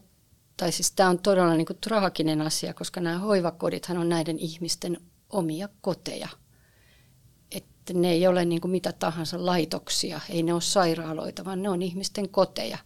tai 0.58 0.72
siis 0.72 0.92
tämä 0.92 1.10
on 1.10 1.20
todella 1.20 1.54
niin 1.54 1.66
kuin 1.66 1.78
traaginen 1.82 2.42
asia, 2.42 2.74
koska 2.74 3.02
nämä 3.02 3.18
hoivakodithan 3.18 3.98
on 3.98 4.10
näiden 4.10 4.40
ihmisten 4.40 4.98
omia 5.30 5.70
koteja– 5.82 6.28
että 7.84 7.94
ne 7.94 8.12
ei 8.12 8.28
ole 8.28 8.46
niin 8.46 8.62
kuin 8.62 8.72
mitä 8.72 8.92
tahansa 8.92 9.46
laitoksia, 9.46 10.22
ei 10.30 10.44
ne 10.44 10.54
ole 10.54 10.62
sairaaloita, 10.62 11.46
vaan 11.46 11.63
ne 11.63 11.70
on 11.70 11.82
ihmisten 11.82 12.30
koteja. 12.30 12.78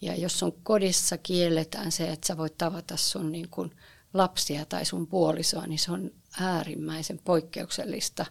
Ja 0.00 0.16
jos 0.16 0.38
sun 0.38 0.52
kodissa 0.62 1.18
kielletään 1.18 1.92
se, 1.92 2.08
että 2.08 2.26
sä 2.26 2.36
voit 2.36 2.58
tavata 2.58 2.96
sun 2.96 3.32
niin 3.32 3.48
kuin 3.50 3.70
lapsia 4.14 4.64
tai 4.64 4.84
sun 4.84 5.06
puolisoa, 5.06 5.66
niin 5.66 5.78
se 5.78 5.92
on 5.92 6.10
äärimmäisen 6.40 7.20
poikkeuksellista. 7.24 8.26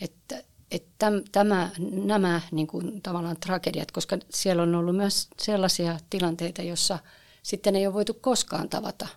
Että, 0.00 0.44
että 0.70 1.12
tämä, 1.32 1.70
nämä 2.04 2.40
niin 2.50 2.66
kuin 2.66 3.02
tavallaan 3.02 3.36
tragediat, 3.40 3.90
koska 3.90 4.18
siellä 4.30 4.62
on 4.62 4.74
ollut 4.74 4.96
myös 4.96 5.28
sellaisia 5.40 5.98
tilanteita, 6.10 6.62
jossa 6.62 6.98
sitten 7.42 7.76
ei 7.76 7.86
ole 7.86 7.94
voitu 7.94 8.14
koskaan 8.14 8.68
tavata. 8.68 9.08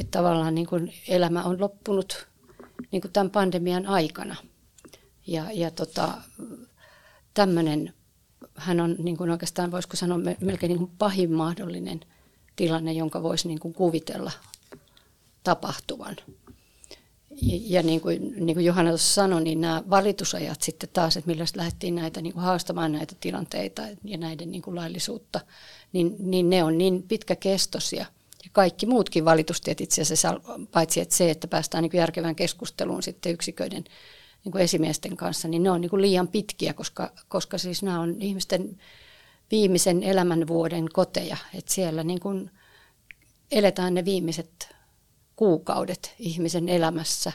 Että 0.00 0.18
tavallaan 0.18 0.54
niin 0.54 0.66
kuin 0.66 0.94
elämä 1.08 1.44
on 1.44 1.60
loppunut 1.60 2.26
niin 2.90 3.02
kuin 3.02 3.12
tämän 3.12 3.30
pandemian 3.30 3.86
aikana– 3.86 4.36
ja, 5.26 5.52
ja 5.52 5.70
tota, 5.70 6.14
tämmöinen 7.34 7.92
hän 8.54 8.80
on 8.80 8.96
niin 8.98 9.16
kuin 9.16 9.30
oikeastaan, 9.30 9.70
voisiko 9.70 9.96
sanoa, 9.96 10.18
melkein 10.40 10.68
niin 10.68 10.78
kuin 10.78 10.90
pahin 10.98 11.32
mahdollinen 11.32 12.00
tilanne, 12.56 12.92
jonka 12.92 13.22
voisi 13.22 13.48
niin 13.48 13.60
kuin 13.60 13.74
kuvitella 13.74 14.32
tapahtuvan. 15.44 16.16
Ja, 17.42 17.58
ja 17.62 17.82
niin 17.82 18.00
kuin, 18.00 18.46
niin 18.46 18.56
kuin 18.56 18.64
Johanna 18.64 18.90
tuossa 18.90 19.14
sanoi, 19.14 19.42
niin 19.44 19.60
nämä 19.60 19.82
valitusajat 19.90 20.62
sitten 20.62 20.88
taas, 20.92 21.16
että 21.16 21.30
millä 21.30 21.44
lähdettiin 21.54 21.94
näitä 21.94 22.20
niin 22.20 22.32
kuin 22.32 22.42
haastamaan 22.42 22.92
näitä 22.92 23.14
tilanteita 23.20 23.82
ja 24.04 24.18
näiden 24.18 24.50
niin 24.50 24.62
kuin 24.62 24.74
laillisuutta, 24.74 25.40
niin, 25.92 26.16
niin 26.18 26.50
ne 26.50 26.64
on 26.64 26.78
niin 26.78 27.02
pitkäkestoisia. 27.02 28.06
Ja 28.44 28.50
kaikki 28.52 28.86
muutkin 28.86 29.24
valitustiet 29.24 29.80
itse 29.80 30.02
asiassa, 30.02 30.40
paitsi 30.72 31.00
että 31.00 31.16
se, 31.16 31.30
että 31.30 31.48
päästään 31.48 31.82
niin 31.82 31.90
kuin 31.90 31.98
järkevään 31.98 32.36
keskusteluun 32.36 33.02
sitten 33.02 33.32
yksiköiden 33.32 33.84
niin 34.46 34.52
kuin 34.52 34.64
esimiesten 34.64 35.16
kanssa, 35.16 35.48
niin 35.48 35.62
ne 35.62 35.70
on 35.70 35.80
niin 35.80 35.90
kuin 35.90 36.02
liian 36.02 36.28
pitkiä, 36.28 36.74
koska, 36.74 37.12
koska 37.28 37.58
siis 37.58 37.82
nämä 37.82 38.00
on 38.00 38.16
ihmisten 38.20 38.78
viimeisen 39.50 40.02
elämän 40.02 40.46
vuoden 40.46 40.88
koteja. 40.92 41.36
Että 41.54 41.72
siellä 41.72 42.04
niin 42.04 42.20
kuin 42.20 42.50
eletään 43.50 43.94
ne 43.94 44.04
viimeiset 44.04 44.74
kuukaudet 45.36 46.14
ihmisen 46.18 46.68
elämässä 46.68 47.32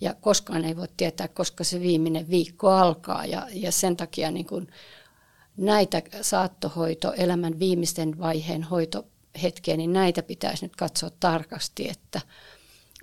ja 0.00 0.14
koskaan 0.14 0.64
ei 0.64 0.76
voi 0.76 0.88
tietää, 0.96 1.28
koska 1.28 1.64
se 1.64 1.80
viimeinen 1.80 2.30
viikko 2.30 2.68
alkaa 2.70 3.26
ja, 3.26 3.46
ja 3.52 3.72
sen 3.72 3.96
takia 3.96 4.30
niin 4.30 4.46
kuin 4.46 4.68
näitä 5.56 6.02
saattohoito, 6.22 7.12
elämän 7.12 7.58
viimeisten 7.58 8.18
vaiheen 8.18 8.62
hoitohetkiä, 8.62 9.76
niin 9.76 9.92
näitä 9.92 10.22
pitäisi 10.22 10.64
nyt 10.64 10.76
katsoa 10.76 11.10
tarkasti, 11.20 11.88
että 11.88 12.20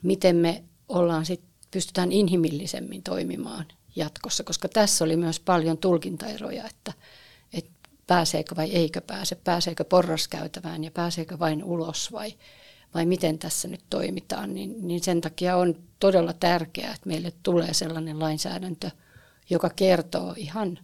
miten 0.03 0.35
me 0.35 0.63
ollaan 0.89 1.25
sit, 1.25 1.41
pystytään 1.71 2.11
inhimillisemmin 2.11 3.03
toimimaan 3.03 3.65
jatkossa, 3.95 4.43
koska 4.43 4.69
tässä 4.69 5.05
oli 5.05 5.15
myös 5.15 5.39
paljon 5.39 5.77
tulkintaeroja, 5.77 6.67
että, 6.67 6.93
että 7.53 7.89
pääseekö 8.07 8.55
vai 8.55 8.71
eikö 8.71 9.01
pääse, 9.01 9.35
pääseekö 9.35 9.83
porraskäytävään 9.83 10.83
ja 10.83 10.91
pääseekö 10.91 11.39
vain 11.39 11.63
ulos 11.63 12.11
vai, 12.11 12.33
vai 12.93 13.05
miten 13.05 13.39
tässä 13.39 13.67
nyt 13.67 13.83
toimitaan, 13.89 14.53
niin, 14.53 14.87
niin 14.87 15.03
sen 15.03 15.21
takia 15.21 15.57
on 15.57 15.75
todella 15.99 16.33
tärkeää, 16.33 16.93
että 16.93 17.09
meille 17.09 17.33
tulee 17.43 17.73
sellainen 17.73 18.19
lainsäädäntö, 18.19 18.91
joka 19.49 19.69
kertoo 19.69 20.33
ihan 20.37 20.79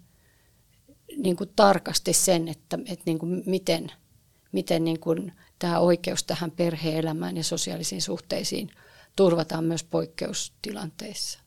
niin 1.18 1.36
kuin 1.36 1.50
tarkasti 1.56 2.14
sen, 2.14 2.48
että, 2.48 2.80
että 2.86 3.04
niin 3.06 3.20
kuin 3.20 3.44
miten, 3.46 3.92
miten 4.52 4.84
niin 4.84 5.00
kuin 5.00 5.34
tämä 5.60 5.80
oikeus 5.80 6.24
tähän 6.24 6.52
perhe-elämään 6.52 7.38
ja 7.38 7.44
sosiaalisiin 7.44 8.02
suhteisiin 8.02 8.70
turvataan 9.16 9.64
myös 9.64 9.84
poikkeustilanteissa. 9.84 11.40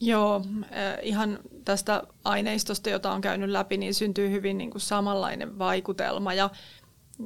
Joo, 0.00 0.44
eh, 0.62 0.98
ihan 1.02 1.38
tästä 1.64 2.02
aineistosta, 2.24 2.90
jota 2.90 3.12
on 3.12 3.20
käynyt 3.20 3.50
läpi, 3.50 3.76
niin 3.76 3.94
syntyy 3.94 4.30
hyvin 4.30 4.58
niin 4.58 4.70
kuin 4.70 4.82
samanlainen 4.82 5.58
vaikutelma. 5.58 6.34
Ja 6.34 6.50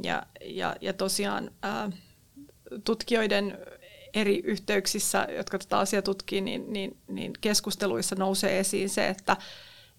ja, 0.03 0.23
ja, 0.45 0.77
ja 0.81 0.93
tosiaan 0.93 1.51
ää, 1.63 1.91
tutkijoiden 2.85 3.59
eri 4.15 4.41
yhteyksissä, 4.45 5.27
jotka 5.37 5.59
tätä 5.59 5.79
asiaa 5.79 6.03
tutkii, 6.03 6.41
niin, 6.41 6.73
niin, 6.73 6.97
niin 7.09 7.33
keskusteluissa 7.41 8.17
nousee 8.17 8.59
esiin 8.59 8.89
se, 8.89 9.09
että 9.09 9.37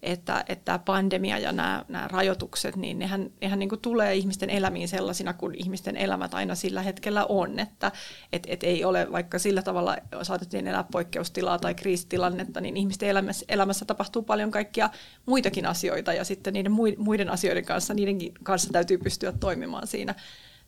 että, 0.02 0.44
että 0.48 0.78
pandemia 0.78 1.38
ja 1.38 1.52
nämä, 1.52 1.84
nämä 1.88 2.08
rajoitukset, 2.08 2.76
niin 2.76 2.98
nehän, 2.98 3.30
nehän 3.40 3.58
niin 3.58 3.68
kuin 3.68 3.80
tulee 3.80 4.14
ihmisten 4.14 4.50
elämiin 4.50 4.88
sellaisina 4.88 5.32
kuin 5.32 5.54
ihmisten 5.54 5.96
elämät 5.96 6.34
aina 6.34 6.54
sillä 6.54 6.82
hetkellä 6.82 7.26
on. 7.28 7.58
Että 7.58 7.92
et, 8.32 8.46
et 8.50 8.62
ei 8.62 8.84
ole, 8.84 9.12
vaikka 9.12 9.38
sillä 9.38 9.62
tavalla 9.62 9.96
saatettiin 10.22 10.66
elää 10.66 10.84
poikkeustilaa 10.92 11.58
tai 11.58 11.74
kriisitilannetta, 11.74 12.60
niin 12.60 12.76
ihmisten 12.76 13.08
elämässä, 13.08 13.44
elämässä 13.48 13.84
tapahtuu 13.84 14.22
paljon 14.22 14.50
kaikkia 14.50 14.90
muitakin 15.26 15.66
asioita 15.66 16.12
ja 16.12 16.24
sitten 16.24 16.52
niiden 16.52 16.72
muiden 16.98 17.30
asioiden 17.30 17.64
kanssa, 17.64 17.94
niidenkin 17.94 18.34
kanssa 18.42 18.72
täytyy 18.72 18.98
pystyä 18.98 19.32
toimimaan 19.32 19.86
siinä, 19.86 20.14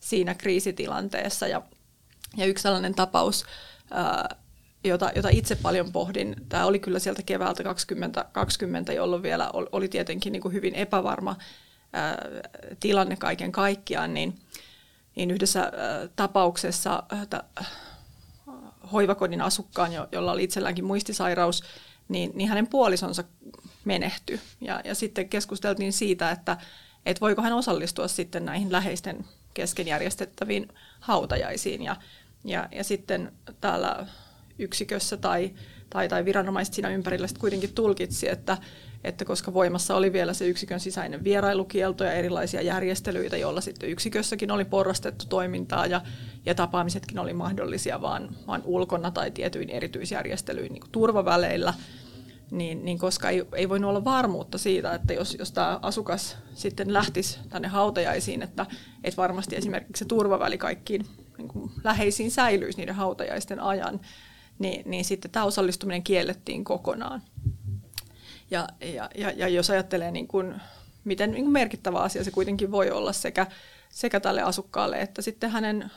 siinä 0.00 0.34
kriisitilanteessa. 0.34 1.46
Ja, 1.46 1.62
ja 2.36 2.46
yksi 2.46 2.62
sellainen 2.62 2.94
tapaus, 2.94 3.44
jota, 4.84 5.10
jota 5.16 5.28
itse 5.28 5.56
paljon 5.56 5.92
pohdin. 5.92 6.36
Tämä 6.48 6.66
oli 6.66 6.78
kyllä 6.78 6.98
sieltä 6.98 7.22
keväältä 7.22 7.62
2020, 7.62 8.92
jolloin 8.92 9.22
vielä 9.22 9.50
oli 9.52 9.88
tietenkin 9.88 10.32
niin 10.32 10.42
kuin 10.42 10.54
hyvin 10.54 10.74
epävarma 10.74 11.36
ää, 11.92 12.24
tilanne 12.80 13.16
kaiken 13.16 13.52
kaikkiaan, 13.52 14.14
niin, 14.14 14.38
niin 15.16 15.30
yhdessä 15.30 15.60
ää, 15.60 15.70
tapauksessa 16.16 17.02
ää, 17.08 17.44
hoivakodin 18.92 19.40
asukkaan, 19.40 19.92
jo, 19.92 20.08
jolla 20.12 20.32
oli 20.32 20.44
itselläänkin 20.44 20.84
muistisairaus, 20.84 21.62
niin, 22.08 22.30
niin 22.34 22.48
hänen 22.48 22.66
puolisonsa 22.66 23.24
menehtyi. 23.84 24.40
Ja, 24.60 24.80
ja 24.84 24.94
sitten 24.94 25.28
keskusteltiin 25.28 25.92
siitä, 25.92 26.30
että, 26.30 26.56
että 27.06 27.20
voiko 27.20 27.42
hän 27.42 27.52
osallistua 27.52 28.08
sitten 28.08 28.44
näihin 28.44 28.72
läheisten 28.72 29.24
kesken 29.54 29.86
järjestettäviin 29.86 30.68
hautajaisiin. 31.00 31.82
Ja, 31.82 31.96
ja, 32.44 32.68
ja 32.72 32.84
sitten 32.84 33.32
täällä 33.60 34.06
yksikössä 34.58 35.16
tai, 35.16 35.50
tai, 35.90 36.08
tai 36.08 36.24
viranomaiset 36.24 36.74
siinä 36.74 36.88
ympärillä 36.88 37.26
sitten 37.26 37.40
kuitenkin 37.40 37.74
tulkitsi, 37.74 38.28
että, 38.28 38.58
että 39.04 39.24
koska 39.24 39.54
voimassa 39.54 39.96
oli 39.96 40.12
vielä 40.12 40.32
se 40.32 40.46
yksikön 40.46 40.80
sisäinen 40.80 41.24
vierailukielto 41.24 42.04
ja 42.04 42.12
erilaisia 42.12 42.62
järjestelyitä, 42.62 43.36
joilla 43.36 43.60
sitten 43.60 43.90
yksikössäkin 43.90 44.50
oli 44.50 44.64
porrastettu 44.64 45.26
toimintaa 45.28 45.86
ja, 45.86 46.00
ja 46.46 46.54
tapaamisetkin 46.54 47.18
oli 47.18 47.32
mahdollisia 47.32 48.00
vaan, 48.00 48.28
vaan 48.46 48.62
ulkona 48.64 49.10
tai 49.10 49.30
tietyin 49.30 49.70
erityisjärjestelyin 49.70 50.72
niin 50.72 50.82
turvaväleillä, 50.92 51.74
niin, 52.50 52.84
niin 52.84 52.98
koska 52.98 53.30
ei, 53.30 53.44
ei 53.54 53.68
voinut 53.68 53.88
olla 53.88 54.04
varmuutta 54.04 54.58
siitä, 54.58 54.94
että 54.94 55.12
jos, 55.12 55.36
jos 55.38 55.52
tämä 55.52 55.78
asukas 55.82 56.36
sitten 56.54 56.92
lähtisi 56.92 57.38
tänne 57.48 57.68
hautajaisiin, 57.68 58.42
että, 58.42 58.66
että 59.04 59.16
varmasti 59.16 59.56
esimerkiksi 59.56 60.04
se 60.04 60.08
turvaväli 60.08 60.58
kaikkiin 60.58 61.06
niin 61.38 61.70
läheisiin 61.84 62.30
säilyisi 62.30 62.78
niiden 62.78 62.94
hautajaisten 62.94 63.60
ajan, 63.60 64.00
niin, 64.62 64.90
niin 64.90 65.04
sitten 65.04 65.30
tämä 65.30 65.44
osallistuminen 65.44 66.02
kiellettiin 66.02 66.64
kokonaan. 66.64 67.22
Ja, 68.50 68.68
ja, 68.80 69.10
ja, 69.14 69.30
ja 69.30 69.48
jos 69.48 69.70
ajattelee, 69.70 70.10
niin 70.10 70.28
kuin, 70.28 70.54
miten 71.04 71.30
niin 71.30 71.44
kuin 71.44 71.52
merkittävä 71.52 71.98
asia 71.98 72.24
se 72.24 72.30
kuitenkin 72.30 72.70
voi 72.70 72.90
olla 72.90 73.12
sekä, 73.12 73.46
sekä 73.88 74.20
tälle 74.20 74.42
asukkaalle 74.42 75.00
että 75.00 75.22
sitten 75.22 75.50
hänen 75.50 75.90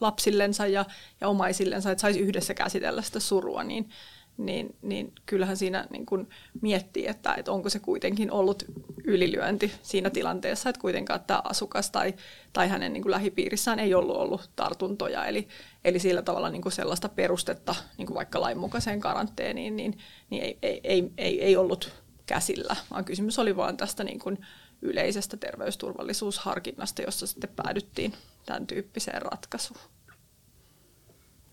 lapsillensa 0.00 0.66
ja, 0.66 0.84
ja 1.20 1.28
omaisillensa, 1.28 1.90
että 1.90 2.02
saisi 2.02 2.20
yhdessä 2.20 2.54
käsitellä 2.54 3.02
sitä 3.02 3.20
surua, 3.20 3.64
niin, 3.64 3.90
niin, 4.36 4.76
niin 4.82 5.12
kyllähän 5.26 5.56
siinä 5.56 5.86
niin 5.90 6.06
kuin 6.06 6.28
miettii, 6.60 7.06
että, 7.06 7.34
että 7.34 7.52
onko 7.52 7.70
se 7.70 7.78
kuitenkin 7.78 8.30
ollut 8.30 8.64
ylilyönti 9.04 9.72
siinä 9.82 10.10
tilanteessa, 10.10 10.68
että 10.68 10.80
kuitenkaan 10.80 11.20
tämä 11.26 11.42
asukas 11.44 11.90
tai, 11.90 12.14
tai 12.52 12.68
hänen 12.68 12.92
niin 12.92 13.10
lähipiirissään 13.10 13.78
ei 13.78 13.94
ollut 13.94 14.16
ollut 14.16 14.50
tartuntoja. 14.56 15.26
Eli, 15.26 15.48
eli 15.84 15.98
sillä 15.98 16.22
tavalla 16.22 16.50
niin 16.50 16.62
kuin 16.62 16.72
sellaista 16.72 17.08
perustetta 17.08 17.74
niin 17.98 18.06
kuin 18.06 18.14
vaikka 18.14 18.40
lainmukaiseen 18.40 19.00
karanteeniin 19.00 19.76
niin, 19.76 19.98
niin 20.30 20.42
ei, 20.42 20.58
ei, 20.62 20.80
ei, 20.84 21.10
ei, 21.18 21.42
ei 21.42 21.56
ollut 21.56 21.92
käsillä, 22.26 22.76
vaan 22.90 23.04
kysymys 23.04 23.38
oli 23.38 23.56
vain 23.56 23.76
tästä 23.76 24.04
niin 24.04 24.18
kuin 24.18 24.38
yleisestä 24.82 25.36
terveysturvallisuusharkinnasta, 25.36 27.02
jossa 27.02 27.26
sitten 27.26 27.50
päädyttiin 27.56 28.14
tämän 28.46 28.66
tyyppiseen 28.66 29.22
ratkaisuun. 29.22 29.80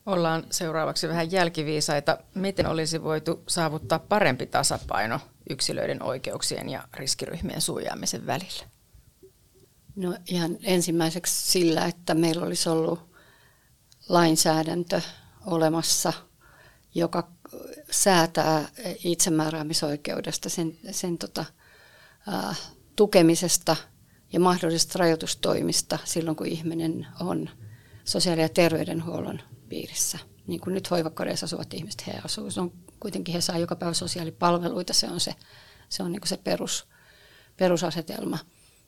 Ollaan 0.10 0.43
seuraavaksi 0.50 1.08
vähän 1.08 1.32
jälkiviisaita. 1.32 2.17
Miten 2.36 2.67
olisi 2.67 3.04
voitu 3.04 3.43
saavuttaa 3.48 4.00
parempi 4.00 4.45
tasapaino 4.45 5.19
yksilöiden 5.50 6.04
oikeuksien 6.04 6.69
ja 6.69 6.88
riskiryhmien 6.93 7.62
suojaamisen 7.62 8.26
välillä? 8.26 8.63
No 9.95 10.15
ihan 10.26 10.58
ensimmäiseksi 10.63 11.52
sillä, 11.52 11.86
että 11.86 12.13
meillä 12.13 12.45
olisi 12.45 12.69
ollut 12.69 13.00
lainsäädäntö 14.10 15.02
olemassa, 15.45 16.13
joka 16.95 17.28
säätää 17.91 18.69
itsemääräämisoikeudesta, 19.04 20.50
sen, 20.50 20.78
sen 20.91 21.17
tota, 21.17 21.45
ää, 22.28 22.56
tukemisesta 22.95 23.76
ja 24.34 24.39
mahdollisista 24.39 25.00
rajoitustoimista 25.00 26.00
silloin, 26.04 26.38
kun 26.38 26.48
ihminen 26.48 27.08
on 27.19 27.50
sosiaali- 28.06 28.41
ja 28.41 28.50
terveydenhuollon 28.50 29.39
piirissä. 29.69 30.19
Niin 30.47 30.60
kuin 30.60 30.73
nyt 30.73 30.91
hoivakodeissa 30.91 31.45
asuvat 31.45 31.73
ihmiset, 31.73 32.08
he 32.08 32.13
asuvat, 32.25 32.58
on, 32.58 32.71
kuitenkin 32.99 33.34
he 33.34 33.41
saa 33.41 33.58
joka 33.58 33.75
päivä 33.75 33.93
sosiaalipalveluita, 33.93 34.93
se 34.93 35.08
on 35.08 35.19
se, 35.19 35.36
se, 35.89 36.03
on 36.03 36.12
niin 36.12 36.21
kuin 36.21 36.29
se 36.29 36.38
perus, 36.38 36.88
perusasetelma 37.58 38.39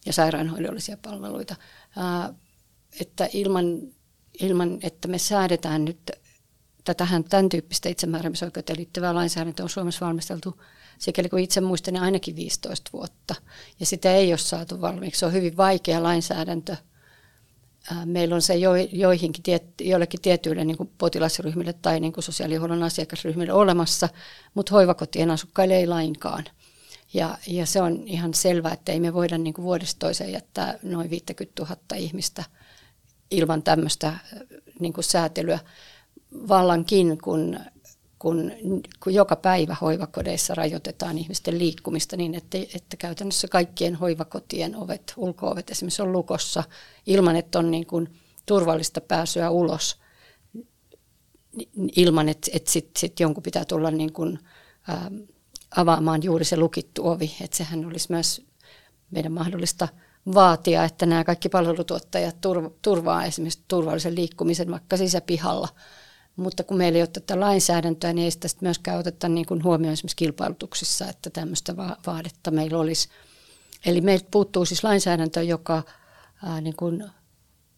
ja 0.05 0.13
sairaanhoidollisia 0.13 0.97
palveluita. 0.97 1.55
Ää, 1.97 2.33
että 2.99 3.29
ilman, 3.33 3.81
ilman, 4.41 4.79
että 4.81 5.07
me 5.07 5.17
säädetään 5.17 5.85
nyt 5.85 6.11
tähän 6.97 7.23
tämän 7.23 7.49
tyyppistä 7.49 7.89
itsemääräämisoikeuteen 7.89 8.77
liittyvää 8.77 9.15
lainsäädäntöä 9.15 9.63
on 9.63 9.69
Suomessa 9.69 10.05
valmisteltu 10.05 10.61
sikäli 11.01 11.29
kun 11.29 11.39
itse 11.39 11.61
muistan 11.61 11.93
niin 11.93 12.03
ainakin 12.03 12.35
15 12.35 12.89
vuotta. 12.93 13.35
Ja 13.79 13.85
sitä 13.85 14.13
ei 14.13 14.31
ole 14.31 14.37
saatu 14.37 14.81
valmiiksi. 14.81 15.19
Se 15.19 15.25
on 15.25 15.33
hyvin 15.33 15.57
vaikea 15.57 16.03
lainsäädäntö 16.03 16.75
meillä 18.06 18.36
on 18.36 18.41
se 18.41 18.56
jo, 18.56 18.71
joihinkin, 18.75 19.43
joillekin 19.82 20.21
tietyille 20.21 20.65
niin 20.65 20.91
potilasryhmille 20.97 21.73
tai 21.73 21.99
niin 21.99 22.13
kuin 22.13 22.23
sosiaalihuollon 22.23 22.84
asiakasryhmille 22.84 23.54
olemassa, 23.54 24.10
mutta 24.54 24.75
hoivakotien 24.75 25.32
asukkaille 25.32 25.75
ei 25.75 25.88
lainkaan. 25.88 26.45
Ja, 27.13 27.38
ja 27.47 27.65
se 27.65 27.82
on 27.82 28.04
ihan 28.08 28.34
selvää, 28.34 28.73
että 28.73 28.91
ei 28.91 28.99
me 28.99 29.13
voida 29.13 29.38
niin 29.38 29.54
kuin 29.54 29.65
vuodesta 29.65 29.99
toiseen 29.99 30.32
jättää 30.32 30.80
noin 30.84 31.10
50 31.10 31.63
000 31.63 31.77
ihmistä 31.95 32.43
ilman 33.32 33.63
tämmöistä 33.63 34.13
niin 34.80 34.93
kuin 34.93 35.04
säätelyä. 35.04 35.60
Vallankin, 36.47 37.17
kun, 37.17 37.60
kun, 38.21 38.51
kun 39.03 39.13
joka 39.13 39.36
päivä 39.36 39.75
hoivakodeissa 39.81 40.55
rajoitetaan 40.55 41.17
ihmisten 41.17 41.60
liikkumista 41.60 42.17
niin, 42.17 42.36
että, 42.36 42.57
että 42.75 42.97
käytännössä 42.97 43.47
kaikkien 43.47 43.95
hoivakotien 43.95 44.75
ovet, 44.75 45.13
ulkoovet 45.17 45.69
esimerkiksi 45.69 46.01
on 46.01 46.12
lukossa 46.12 46.63
ilman, 47.05 47.36
että 47.36 47.60
on 47.60 47.71
niin 47.71 47.86
kuin 47.86 48.10
turvallista 48.45 49.01
pääsyä 49.01 49.49
ulos 49.49 49.97
ilman, 51.95 52.29
että, 52.29 52.51
että 52.53 52.71
sitten 52.71 52.99
sit 52.99 53.19
jonkun 53.19 53.43
pitää 53.43 53.65
tulla 53.65 53.91
niin 53.91 54.13
kuin, 54.13 54.39
ää, 54.88 55.12
avaamaan 55.75 56.23
juuri 56.23 56.45
se 56.45 56.57
lukittu 56.57 57.07
ovi. 57.07 57.36
Että 57.41 57.57
sehän 57.57 57.86
olisi 57.86 58.07
myös 58.10 58.45
meidän 59.12 59.31
mahdollista 59.31 59.88
vaatia, 60.34 60.84
että 60.84 61.05
nämä 61.05 61.23
kaikki 61.23 61.49
palvelutuottajat 61.49 62.36
turvaa 62.81 63.25
esimerkiksi 63.25 63.63
turvallisen 63.67 64.15
liikkumisen 64.15 64.71
vaikka 64.71 64.97
sisäpihalla. 64.97 65.67
Mutta 66.35 66.63
kun 66.63 66.77
meillä 66.77 66.97
ei 66.97 67.01
ole 67.01 67.07
tätä 67.07 67.39
lainsäädäntöä, 67.39 68.13
niin 68.13 68.25
ei 68.25 68.31
sitä 68.31 68.47
myöskään 68.61 68.99
oteta 68.99 69.29
niin 69.29 69.45
kuin 69.45 69.63
huomioon 69.63 69.93
esimerkiksi 69.93 70.15
kilpailutuksissa, 70.15 71.07
että 71.09 71.29
tämmöistä 71.29 71.77
vaadetta 71.77 72.51
meillä 72.51 72.77
olisi. 72.77 73.09
Eli 73.85 74.01
meiltä 74.01 74.27
puuttuu 74.31 74.65
siis 74.65 74.83
lainsäädäntö, 74.83 75.43
joka 75.43 75.83
ää, 76.43 76.61
niin 76.61 76.75
kuin, 76.75 77.03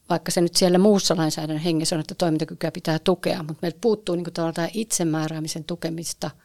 vaikka 0.10 0.32
se 0.32 0.42
nyt 0.42 0.56
siellä 0.56 0.78
muussa 0.78 1.18
lainsäädännön 1.18 1.64
hengessä 1.64 1.96
on, 1.96 2.00
että 2.00 2.16
toimintakykyä 2.16 2.72
pitää 2.72 3.00
tukea, 3.00 3.44
mutta 3.44 3.60
meiltä 3.62 3.78
puuttuu 3.82 4.16
niin 4.16 4.24
kuin 4.24 4.34
tämä 4.34 4.68
itsemääräämisen 4.74 5.64
tukemista– 5.64 6.32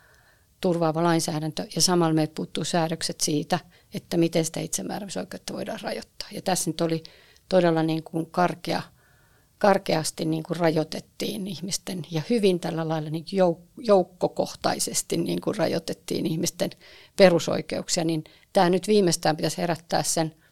turvaava 0.61 1.03
lainsäädäntö 1.03 1.67
ja 1.75 1.83
samalla 1.83 2.15
meiltä 2.15 2.35
puuttuu 2.35 2.65
säädökset 2.65 3.21
siitä, 3.21 3.59
että 3.95 4.17
miten 4.17 4.45
sitä 4.45 4.61
itsemääräämisoikeutta 4.61 5.53
voidaan 5.53 5.81
rajoittaa. 5.83 6.29
Ja 6.33 6.43
tässä 6.43 6.71
nyt 6.71 6.81
oli 6.81 7.03
todella 7.49 7.83
niin 7.83 8.03
kuin 8.03 8.27
karkea, 8.31 8.83
karkeasti 9.59 10.25
niin 10.25 10.43
kuin 10.43 10.57
rajoitettiin 10.57 11.47
ihmisten 11.47 12.03
ja 12.11 12.23
hyvin 12.31 12.61
tällä 12.61 12.89
lailla 12.89 13.11
niin 13.11 13.25
jouk- 13.25 13.85
joukkokohtaisesti 13.85 15.17
niin 15.17 15.41
kuin 15.41 15.57
rajoitettiin 15.57 16.27
ihmisten 16.27 16.71
perusoikeuksia, 17.17 18.05
niin 18.05 18.25
tämä 18.53 18.71
nyt 18.71 18.89
viimeistään 18.89 19.37
pitäisi 19.37 19.59
herättää 19.59 20.03
sen– 20.03 20.35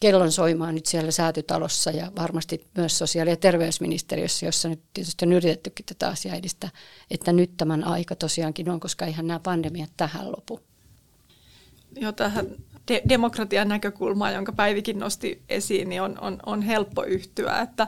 kellon 0.00 0.32
soimaan 0.32 0.74
nyt 0.74 0.86
siellä 0.86 1.10
säätytalossa 1.10 1.90
ja 1.90 2.12
varmasti 2.16 2.66
myös 2.76 2.98
sosiaali- 2.98 3.30
ja 3.30 3.36
terveysministeriössä, 3.36 4.46
jossa 4.46 4.68
nyt 4.68 4.80
tietysti 4.94 5.24
on 5.24 5.32
yritettykin 5.32 5.86
tätä 5.86 6.08
asiaa 6.08 6.36
edistää, 6.36 6.70
että 7.10 7.32
nyt 7.32 7.56
tämän 7.56 7.84
aika 7.84 8.16
tosiaankin 8.16 8.70
on, 8.70 8.80
koska 8.80 9.06
ihan 9.06 9.26
nämä 9.26 9.40
pandemiat 9.40 9.90
tähän 9.96 10.32
lopu. 10.32 10.60
Jo 11.96 12.12
tähän 12.12 12.46
de- 12.88 13.02
demokratian 13.08 13.68
näkökulmaan, 13.68 14.34
jonka 14.34 14.52
Päivikin 14.52 14.98
nosti 14.98 15.42
esiin, 15.48 15.88
niin 15.88 16.02
on, 16.02 16.18
on, 16.20 16.38
on 16.46 16.62
helppo 16.62 17.04
yhtyä, 17.04 17.60
että 17.60 17.86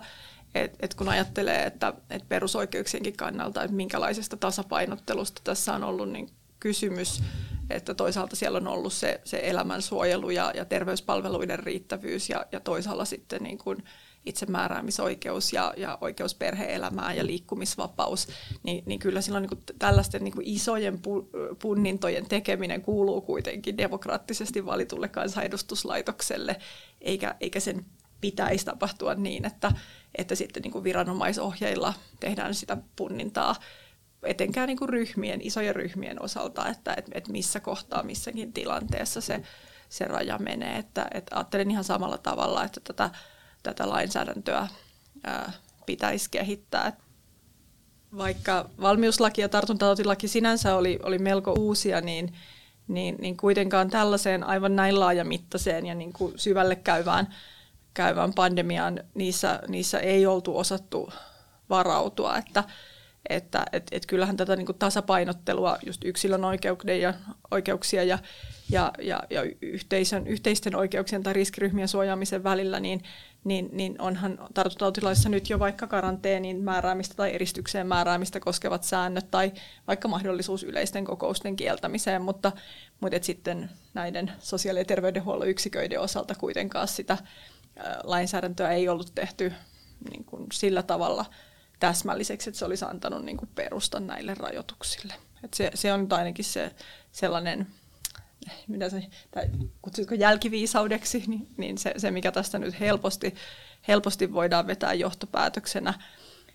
et, 0.63 0.77
et 0.81 0.95
kun 0.95 1.09
ajattelee, 1.09 1.63
että 1.63 1.95
et 2.11 2.29
perusoikeuksienkin 2.29 3.17
kannalta, 3.17 3.63
että 3.63 3.77
minkälaisesta 3.77 4.37
tasapainottelusta 4.37 5.41
tässä 5.45 5.75
on 5.75 5.85
ollut 5.85 6.11
niin 6.11 6.31
kysymys, 6.61 7.23
että 7.71 7.95
toisaalta 7.95 8.37
siellä 8.37 8.57
on 8.57 8.67
ollut 8.67 8.93
se, 8.93 9.21
se 9.25 9.41
elämänsuojelu 9.43 10.31
ja, 10.31 10.53
ja 10.55 10.65
terveyspalveluiden 10.65 11.59
riittävyys 11.59 12.31
ja, 12.31 12.47
ja 12.53 12.61
toisaalta 12.61 13.05
sitten 13.05 13.43
niin 13.43 13.59
kuin 13.59 13.85
itsemääräämisoikeus 14.27 15.53
ja, 15.53 15.75
ja 15.77 15.99
oikeus 16.01 16.35
perhe-elämään 16.35 17.17
ja 17.17 17.27
liikkumisvapaus, 17.27 18.29
niin, 18.63 18.83
niin 18.87 18.99
kyllä 18.99 19.21
silloin 19.21 19.43
niin 19.43 19.49
kuin 19.49 19.63
tällaisten 19.79 20.25
niin 20.25 20.35
kuin 20.35 20.47
isojen 20.47 20.99
pu, 20.99 21.31
punnintojen 21.63 22.27
tekeminen 22.29 22.83
kuuluu 22.83 23.21
kuitenkin 23.21 23.79
demokraattisesti 23.79 24.67
valitulle 24.67 25.09
kansanedustuslaitokselle, 25.09 26.57
eikä, 27.01 27.35
eikä 27.41 27.61
sen 27.61 27.85
pitäisi 28.21 28.65
tapahtua 28.65 29.15
niin, 29.15 29.45
että, 29.45 29.73
että 30.15 30.35
sitten 30.35 30.63
niin 30.63 30.73
kuin 30.73 30.85
viranomaisohjeilla 30.85 31.95
tehdään 32.21 32.55
sitä 32.55 32.77
punnintaa 32.97 33.57
etenkään 34.23 34.67
niin 34.67 34.79
kuin 34.79 34.89
ryhmien, 34.89 35.41
isojen 35.43 35.77
ryhmien 35.77 36.23
osalta, 36.23 36.69
että 36.69 36.95
et, 36.97 37.07
et 37.13 37.29
missä 37.29 37.61
kohtaa 37.61 38.03
missäkin 38.03 38.53
tilanteessa 38.53 39.21
se, 39.21 39.43
se 39.89 40.05
raja 40.05 40.39
menee. 40.39 40.79
Että, 40.79 41.07
et 41.15 41.27
ajattelen 41.31 41.71
ihan 41.71 41.85
samalla 41.85 42.19
tavalla, 42.19 42.65
että 42.65 42.81
tätä, 42.85 43.11
tätä 43.63 43.89
lainsäädäntöä 43.89 44.69
ää, 45.25 45.53
pitäisi 45.87 46.31
kehittää. 46.31 46.97
Vaikka 48.17 48.71
valmiuslaki 48.81 49.41
ja 49.41 49.49
tartuntatautilaki 49.49 50.29
sinänsä 50.29 50.77
oli, 50.77 50.99
oli 51.03 51.19
melko 51.19 51.53
uusia, 51.53 52.01
niin, 52.01 52.35
niin, 52.89 53.17
niin 53.21 53.37
kuitenkaan 53.37 53.91
tällaiseen 53.91 54.45
aivan 54.45 54.77
näin 54.77 55.01
laajamittaiseen 55.01 55.87
ja 55.87 55.95
niin 55.95 56.13
kuin 56.13 56.33
syvälle 56.37 56.77
käyvään, 56.77 57.35
käyvään 57.97 58.35
pandemiaan 58.35 59.01
niissä, 59.15 59.61
niissä 59.69 59.99
ei 59.99 60.27
oltu 60.27 60.59
osattu 60.59 61.13
varautua. 61.71 62.37
Että, 62.37 62.65
että 63.29 63.67
et, 63.73 63.87
et 63.93 64.07
kyllähän 64.07 64.37
tätä 64.37 64.57
niin 64.57 64.67
tasapainottelua 64.79 65.79
just 65.87 66.05
yksilön 66.05 66.45
oikeuksia 66.45 66.97
ja, 66.97 67.15
oikeuksia 67.51 68.05
ja, 68.05 68.19
ja, 68.71 68.93
ja, 69.03 69.23
ja 69.31 69.43
yhteisön, 69.63 70.27
yhteisten 70.27 70.77
oikeuksien 70.77 71.23
tai 71.23 71.33
riskiryhmien 71.33 71.89
suojaamisen 71.89 72.45
välillä, 72.45 72.81
niin, 72.81 73.03
niin, 73.45 73.69
niin 73.73 74.01
onhan 74.01 74.39
tartuntatautilaissa 74.55 75.29
nyt 75.29 75.51
jo 75.51 75.59
vaikka 75.59 75.87
karanteenin 75.87 76.65
määräämistä 76.65 77.15
tai 77.15 77.35
eristykseen 77.35 77.87
määräämistä 77.87 78.41
koskevat 78.41 78.85
säännöt 78.85 79.31
tai 79.31 79.53
vaikka 79.87 80.09
mahdollisuus 80.09 80.63
yleisten 80.63 81.05
kokousten 81.05 81.57
kieltämiseen, 81.57 82.23
mutta, 82.23 82.53
mutta 83.01 83.17
et 83.17 83.25
sitten 83.25 83.71
näiden 83.95 84.33
sosiaali- 84.39 84.81
ja 84.81 84.85
terveydenhuollon 84.85 85.49
yksiköiden 85.49 86.01
osalta 86.01 86.35
kuitenkaan 86.35 86.89
sitä 86.89 87.19
lainsäädäntöä 88.05 88.71
ei 88.71 88.89
ollut 88.89 89.15
tehty 89.15 89.53
niin 90.11 90.25
kuin 90.25 90.47
sillä 90.53 90.83
tavalla– 90.83 91.25
täsmälliseksi, 91.81 92.51
että 92.51 92.59
se 92.59 92.65
olisi 92.65 92.85
antanut 92.85 93.25
niin 93.25 93.37
kuin 93.37 93.49
perustan 93.55 94.07
näille 94.07 94.35
rajoituksille. 94.35 95.15
Et 95.45 95.55
se, 95.55 95.71
se 95.75 95.93
on 95.93 96.01
nyt 96.01 96.13
ainakin 96.13 96.45
se 96.45 96.75
sellainen, 97.13 97.67
mitä 98.69 98.91
se, 98.91 99.07
tai 99.31 99.45
kutsutko 99.83 100.15
jälkiviisaudeksi, 100.15 101.25
niin, 101.27 101.49
niin 101.57 101.79
se, 101.79 101.95
se, 101.97 102.11
mikä 102.11 102.33
tästä 102.33 102.59
nyt 102.59 102.81
helposti, 102.81 103.35
helposti 103.89 104.33
voidaan 104.33 104.67
vetää 104.67 104.95
johtopäätöksenä. 104.95 105.95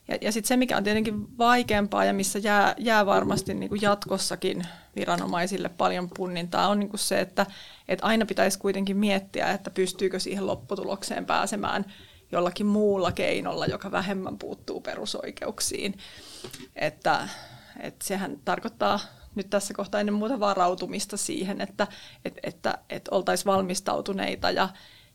Ja, 0.08 0.18
ja 0.22 0.32
sitten 0.32 0.48
se, 0.48 0.58
mikä 0.58 0.78
on 0.78 0.84
tietenkin 0.84 1.38
vaikeampaa 1.38 2.06
ja 2.06 2.14
missä 2.14 2.40
jää, 2.40 2.76
jää 2.78 3.06
varmasti 3.06 3.54
niin 3.54 3.70
kuin 3.70 3.82
jatkossakin 3.82 4.68
viranomaisille 4.96 5.70
paljon 5.70 6.10
punnintaa, 6.18 6.68
on 6.68 6.80
niin 6.80 6.90
kuin 6.90 7.00
se, 7.00 7.20
että, 7.20 7.46
että 7.88 8.06
aina 8.06 8.26
pitäisi 8.26 8.60
kuitenkin 8.60 8.98
miettiä, 8.98 9.52
että 9.52 9.70
pystyykö 9.70 10.20
siihen 10.20 10.48
lopputulokseen 10.48 11.26
pääsemään– 11.26 11.86
jollakin 12.32 12.66
muulla 12.66 13.12
keinolla, 13.12 13.66
joka 13.66 13.92
vähemmän 13.92 14.38
puuttuu 14.38 14.82
perusoikeuksiin. 14.82 15.98
Että, 16.76 17.30
että 17.80 18.08
sehän 18.08 18.40
tarkoittaa 18.46 19.00
nyt 19.36 19.50
tässä 19.50 19.74
kohtaa 19.74 20.00
ennen 20.00 20.14
muuta 20.14 20.40
varautumista 20.40 21.18
siihen, 21.18 21.62
että, 21.62 21.88
että, 22.26 22.40
että, 22.44 22.78
että 22.90 23.16
oltaisiin 23.16 23.46
valmistautuneita 23.46 24.52
ja, 24.52 24.70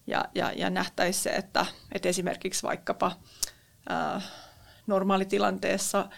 ja, 0.06 0.24
ja, 0.34 0.52
ja 0.52 0.70
nähtäisiin 0.70 1.22
se, 1.22 1.30
että, 1.30 1.66
että 1.92 2.08
esimerkiksi 2.08 2.62
vaikkapa 2.62 3.12
ää, 3.88 4.20
normaalitilanteessa 4.86 6.08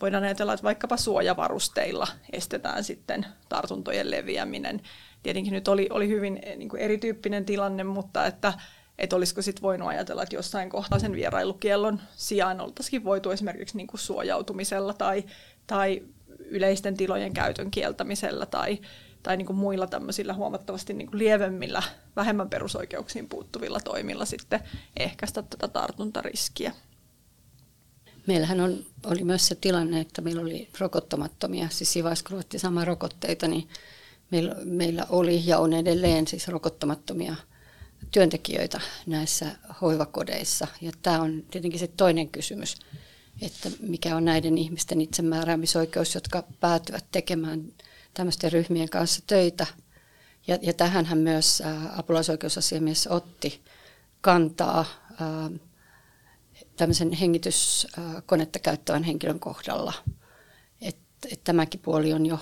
voidaan 0.00 0.24
ajatella, 0.24 0.52
että 0.52 0.64
vaikkapa 0.64 0.96
suojavarusteilla 0.96 2.08
estetään 2.32 2.84
sitten 2.84 3.26
tartuntojen 3.48 4.10
leviäminen. 4.10 4.80
Tietenkin 5.22 5.52
nyt 5.52 5.68
oli, 5.68 5.88
oli 5.90 6.08
hyvin 6.08 6.42
niin 6.56 6.68
kuin 6.68 6.82
erityyppinen 6.82 7.44
tilanne, 7.44 7.84
mutta 7.84 8.26
että, 8.26 8.52
että 8.98 9.16
olisiko 9.16 9.42
sitten 9.42 9.62
voinut 9.62 9.88
ajatella, 9.88 10.22
että 10.22 10.36
jossain 10.36 10.70
kohtaa 10.70 10.98
sen 10.98 11.12
vierailukiellon 11.12 12.00
sijaan 12.16 12.60
oltaisiin 12.60 13.04
voitu 13.04 13.30
esimerkiksi 13.30 13.76
niin 13.76 13.86
kuin 13.86 14.00
suojautumisella 14.00 14.94
tai, 14.94 15.24
tai 15.66 16.02
yleisten 16.38 16.96
tilojen 16.96 17.32
käytön 17.32 17.70
kieltämisellä 17.70 18.46
tai, 18.46 18.78
tai 19.22 19.36
niin 19.36 19.46
kuin 19.46 19.56
muilla 19.56 19.86
tämmöisillä 19.86 20.34
huomattavasti 20.34 20.94
niin 20.94 21.06
kuin 21.06 21.18
lievemmillä, 21.18 21.82
vähemmän 22.16 22.50
perusoikeuksiin 22.50 23.28
puuttuvilla 23.28 23.80
toimilla 23.80 24.24
sitten 24.24 24.60
ehkäistä 24.96 25.42
tätä 25.42 25.68
tartuntariskiä. 25.68 26.72
Meillähän 28.26 28.60
on, 28.60 28.86
oli 29.06 29.24
myös 29.24 29.48
se 29.48 29.54
tilanne, 29.54 30.00
että 30.00 30.22
meillä 30.22 30.42
oli 30.42 30.68
rokottamattomia, 30.78 31.68
siis 31.70 31.92
Sivaisko 31.92 32.34
sama 32.56 32.84
rokotteita, 32.84 33.48
niin 33.48 33.68
meillä, 34.30 34.56
meillä 34.64 35.06
oli 35.10 35.42
ja 35.46 35.58
on 35.58 35.72
edelleen 35.72 36.26
siis 36.26 36.48
rokottamattomia– 36.48 37.36
työntekijöitä 38.10 38.80
näissä 39.06 39.46
hoivakodeissa. 39.80 40.66
Ja 40.80 40.92
tämä 41.02 41.20
on 41.20 41.42
tietenkin 41.50 41.80
se 41.80 41.86
toinen 41.86 42.28
kysymys, 42.28 42.76
että 43.42 43.70
mikä 43.80 44.16
on 44.16 44.24
näiden 44.24 44.58
ihmisten 44.58 45.00
itsemääräämisoikeus, 45.00 46.14
jotka 46.14 46.44
päätyvät 46.60 47.04
tekemään 47.12 47.64
tämmöisten 48.14 48.52
ryhmien 48.52 48.88
kanssa 48.88 49.22
töitä. 49.26 49.66
Ja, 50.46 50.58
ja 50.62 50.72
tähänhän 50.72 51.18
myös 51.18 51.62
apulaisoikeusasiamies 51.96 53.06
otti 53.06 53.62
kantaa 54.20 54.84
tämmöisen 56.76 57.12
hengityskonetta 57.12 58.58
käyttävän 58.58 59.02
henkilön 59.02 59.40
kohdalla. 59.40 59.92
Et, 60.80 60.96
että 61.24 61.44
tämäkin 61.44 61.80
puoli 61.80 62.12
on 62.12 62.26
jo, 62.26 62.38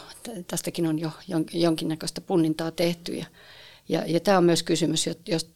tästäkin 0.47 0.87
on 0.87 0.99
jo 0.99 1.11
jonkinnäköistä 1.53 2.21
punnintaa 2.21 2.71
tehty 2.71 3.13
ja, 3.13 3.27
ja, 3.89 4.05
ja 4.07 4.21
tämä 4.21 4.39
on 4.39 4.45
myös 4.45 4.63
kysymys, 4.63 5.09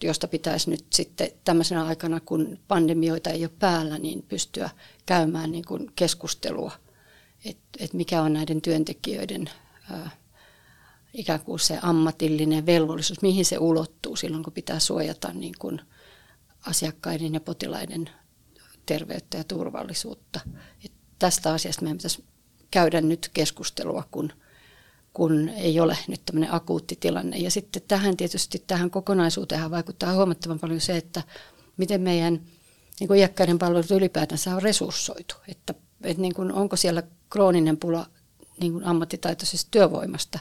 josta 0.03 0.29
pitäisi 0.29 0.71
nyt 0.71 0.85
sitten 0.93 1.31
tämmöisenä 1.45 1.85
aikana, 1.85 2.21
kun 2.21 2.59
pandemioita 2.69 3.31
ei 3.31 3.45
ole 3.45 3.51
päällä, 3.59 3.99
niin 3.99 4.23
pystyä 4.23 4.71
käymään 5.07 5.53
niin 5.53 5.65
kuin 5.65 5.91
keskustelua, 5.97 6.73
että 7.45 7.65
et 7.79 7.93
mikä 7.93 8.23
on 8.23 8.33
näiden 8.33 8.63
työntekijöiden 8.63 9.51
ää, 9.91 10.11
ikään 11.15 11.41
kuin 11.41 11.61
se 11.61 11.79
ammatillinen 11.83 12.67
velvollisuus, 12.67 13.23
mihin 13.23 13.45
se 13.45 13.59
ulottuu 13.59 14.17
silloin, 14.17 14.43
kun 14.43 14.53
pitää 14.53 14.79
suojata 14.79 15.33
niin 15.33 15.55
kuin 15.59 15.81
asiakkaiden 16.67 17.35
ja 17.35 17.41
potilaiden 17.41 18.11
terveyttä 18.87 19.37
ja 19.39 19.45
turvallisuutta. 19.45 20.41
Et 20.85 20.93
tästä 21.19 21.53
asiasta 21.53 21.83
meidän 21.83 21.97
pitäisi 21.97 22.25
käydä 22.71 23.01
nyt 23.01 23.31
keskustelua, 23.35 24.05
kun, 24.11 24.33
kun 25.13 25.49
ei 25.49 25.81
ole 25.81 25.99
nyt 26.09 26.25
tämmöinen 26.25 26.55
akuutti 26.55 26.97
tilanne. 27.01 27.37
Ja 27.37 27.51
sitten 27.51 27.83
tähän 27.89 28.17
tietysti 28.17 28.65
tähän 28.67 28.91
kokonaisuuteen 28.91 29.71
vaikuttaa 29.71 30.15
huomattavan 30.15 30.61
paljon 30.61 30.81
se, 30.81 30.97
että 30.97 31.23
miten 31.77 32.01
meidän 32.01 32.41
niin 33.01 33.09
kuin 33.09 33.21
iäkkäiden 33.21 33.59
palvelut 33.59 33.91
ylipäätänsä 33.91 34.57
on 34.57 34.63
resurssoitu. 34.63 35.35
Että, 35.49 35.75
että 36.03 36.23
niin 36.23 36.35
kuin, 36.35 36.53
onko 36.53 36.77
siellä 36.77 37.03
krooninen 37.31 37.77
pula 37.77 38.07
niin 38.61 38.73
kuin 38.73 38.85
ammattitaitoisesta 38.85 39.69
työvoimasta. 39.71 40.39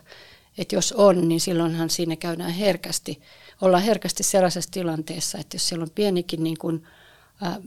Että 0.57 0.75
jos 0.75 0.91
on, 0.91 1.27
niin 1.27 1.41
silloinhan 1.41 1.89
siinä 1.89 2.15
käydään 2.15 2.51
herkästi, 2.51 3.21
ollaan 3.61 3.83
herkästi 3.83 4.23
sellaisessa 4.23 4.71
tilanteessa, 4.71 5.37
että 5.37 5.55
jos 5.55 5.69
siellä 5.69 5.83
on 5.83 5.89
pienikin 5.95 6.43
niin 6.43 6.57
kuin, 6.57 6.83
ää, 7.41 7.61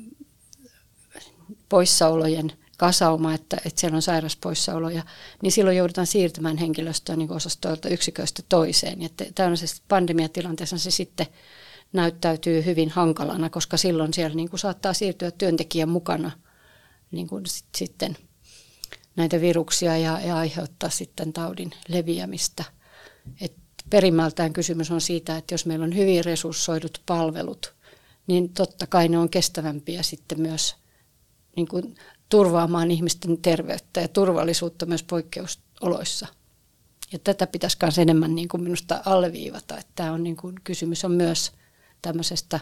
poissaolojen 1.68 2.52
kasauma, 2.79 3.35
että, 3.35 3.57
että 3.64 3.81
siellä 3.81 3.96
on 3.96 4.02
sairaspoissaoloja, 4.02 5.02
niin 5.42 5.52
silloin 5.52 5.76
joudutaan 5.76 6.07
siirtymään 6.07 6.57
henkilöstöä 6.57 7.16
niin 7.16 7.33
osastoilta 7.33 7.88
yksiköistä 7.88 8.42
toiseen. 8.48 9.02
Ja 9.02 9.09
tällaisessa 9.35 9.83
pandemiatilanteessa 9.88 10.79
se 10.79 10.90
sitten 10.90 11.26
näyttäytyy 11.92 12.64
hyvin 12.64 12.90
hankalana, 12.90 13.50
koska 13.50 13.76
silloin 13.76 14.14
siellä 14.14 14.37
niin 14.37 14.50
kuin 14.50 14.61
saattaa 14.61 14.92
siirtyä 14.92 15.31
työntekijän 15.31 15.88
mukana 15.88 16.31
niin 17.11 17.29
kuin 17.29 17.46
sit, 17.46 17.66
sitten 17.76 18.16
näitä 19.16 19.40
viruksia 19.40 19.96
ja, 19.96 20.20
ja 20.20 20.37
aiheuttaa 20.37 20.90
sitten 20.90 21.33
taudin 21.33 21.70
leviämistä. 21.88 22.64
Et 23.40 23.52
perimmältään 23.90 24.52
kysymys 24.52 24.90
on 24.90 25.00
siitä, 25.00 25.37
että 25.37 25.55
jos 25.55 25.66
meillä 25.66 25.85
on 25.85 25.96
hyvin 25.96 26.24
resurssoidut 26.24 27.02
palvelut, 27.07 27.74
niin 28.26 28.52
totta 28.52 28.87
kai 28.87 29.09
ne 29.09 29.18
on 29.18 29.29
kestävämpiä 29.29 30.02
sitten 30.02 30.40
myös 30.40 30.76
niin 31.57 31.69
kuin 31.69 31.95
turvaamaan 32.29 32.90
ihmisten 32.90 33.38
terveyttä 33.38 34.01
ja 34.01 34.09
turvallisuutta 34.09 34.87
myös 34.87 35.03
poikkeusoloissa. 35.03 36.27
Ja 37.12 37.19
tätä 37.19 37.47
pitäisi 37.47 37.77
myös 37.83 37.99
enemmän 37.99 38.35
niin 38.35 38.49
kuin 38.49 38.62
minusta 38.62 39.03
alleviivata, 39.05 39.79
että 39.79 39.92
tämä 39.95 40.12
on 40.12 40.23
niin 40.23 40.37
kuin, 40.37 40.55
kysymys 40.64 41.05
on 41.05 41.12
myös 41.12 41.53
tämmöisestä 42.03 42.61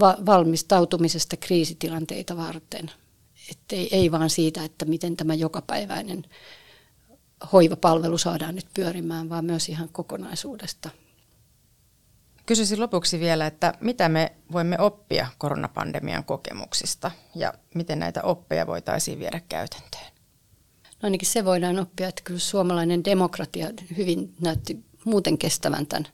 va- 0.00 0.18
valmistautumisesta 0.26 1.36
kriisitilanteita 1.36 2.36
varten. 2.36 2.90
Että 3.50 3.76
ei, 3.76 3.88
ei 3.96 4.12
vaan 4.12 4.30
siitä, 4.30 4.64
että 4.64 4.84
miten 4.84 5.16
tämä 5.16 5.34
jokapäiväinen 5.34 6.24
hoivapalvelu 7.52 8.18
saadaan 8.18 8.54
nyt 8.54 8.66
pyörimään, 8.74 9.28
vaan 9.28 9.44
myös 9.44 9.68
ihan 9.68 9.88
kokonaisuudesta. 9.88 10.90
Kysyisin 12.48 12.80
lopuksi 12.80 13.20
vielä, 13.20 13.46
että 13.46 13.74
mitä 13.80 14.08
me 14.08 14.32
voimme 14.52 14.76
oppia 14.80 15.26
koronapandemian 15.38 16.24
kokemuksista 16.24 17.10
ja 17.34 17.54
miten 17.74 17.98
näitä 17.98 18.22
oppeja 18.22 18.66
voitaisiin 18.66 19.18
viedä 19.18 19.40
käytäntöön? 19.48 20.12
No 20.84 20.98
ainakin 21.02 21.28
se 21.28 21.44
voidaan 21.44 21.78
oppia, 21.78 22.08
että 22.08 22.22
kyllä 22.24 22.40
suomalainen 22.40 23.04
demokratia 23.04 23.70
hyvin 23.96 24.34
näytti 24.40 24.84
muuten 25.04 25.38
kestävän 25.38 25.86
tämän. 25.86 26.06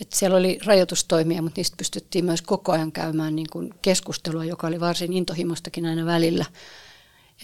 Että 0.00 0.16
siellä 0.16 0.36
oli 0.36 0.58
rajoitustoimia, 0.64 1.42
mutta 1.42 1.58
niistä 1.58 1.76
pystyttiin 1.76 2.24
myös 2.24 2.42
koko 2.42 2.72
ajan 2.72 2.92
käymään 2.92 3.36
niin 3.36 3.50
kuin 3.52 3.74
keskustelua, 3.82 4.44
joka 4.44 4.66
oli 4.66 4.80
varsin 4.80 5.12
intohimostakin 5.12 5.86
aina 5.86 6.06
välillä. 6.06 6.44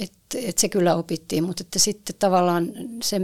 Et, 0.01 0.13
et 0.35 0.59
se 0.59 0.69
kyllä 0.69 0.97
opittiin, 0.97 1.45
mutta 1.45 1.63
että 1.63 1.79
sitten 1.79 2.17
tavallaan 2.19 2.73
se 3.03 3.21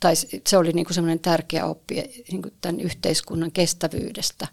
tai 0.00 0.14
se 0.46 0.56
oli 0.56 0.72
niin 0.72 0.86
kuin 0.86 0.94
semmoinen 0.94 1.20
tärkeä 1.20 1.66
oppi 1.66 1.94
niin 2.32 2.42
kuin 2.42 2.54
tämän 2.60 2.80
yhteiskunnan 2.80 3.52
kestävyydestä 3.52 4.46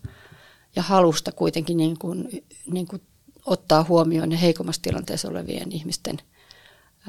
ja 0.76 0.84
halusta 0.84 1.32
kuitenkin 1.32 1.78
niin 1.78 2.00
kuin, 2.00 2.46
niin 2.72 2.88
kuin 2.88 3.02
ottaa 3.46 3.86
huomioon 3.90 4.30
ne 4.30 4.42
heikommassa 4.42 4.82
tilanteessa 4.82 5.28
olevien 5.28 5.72
ihmisten 5.72 6.18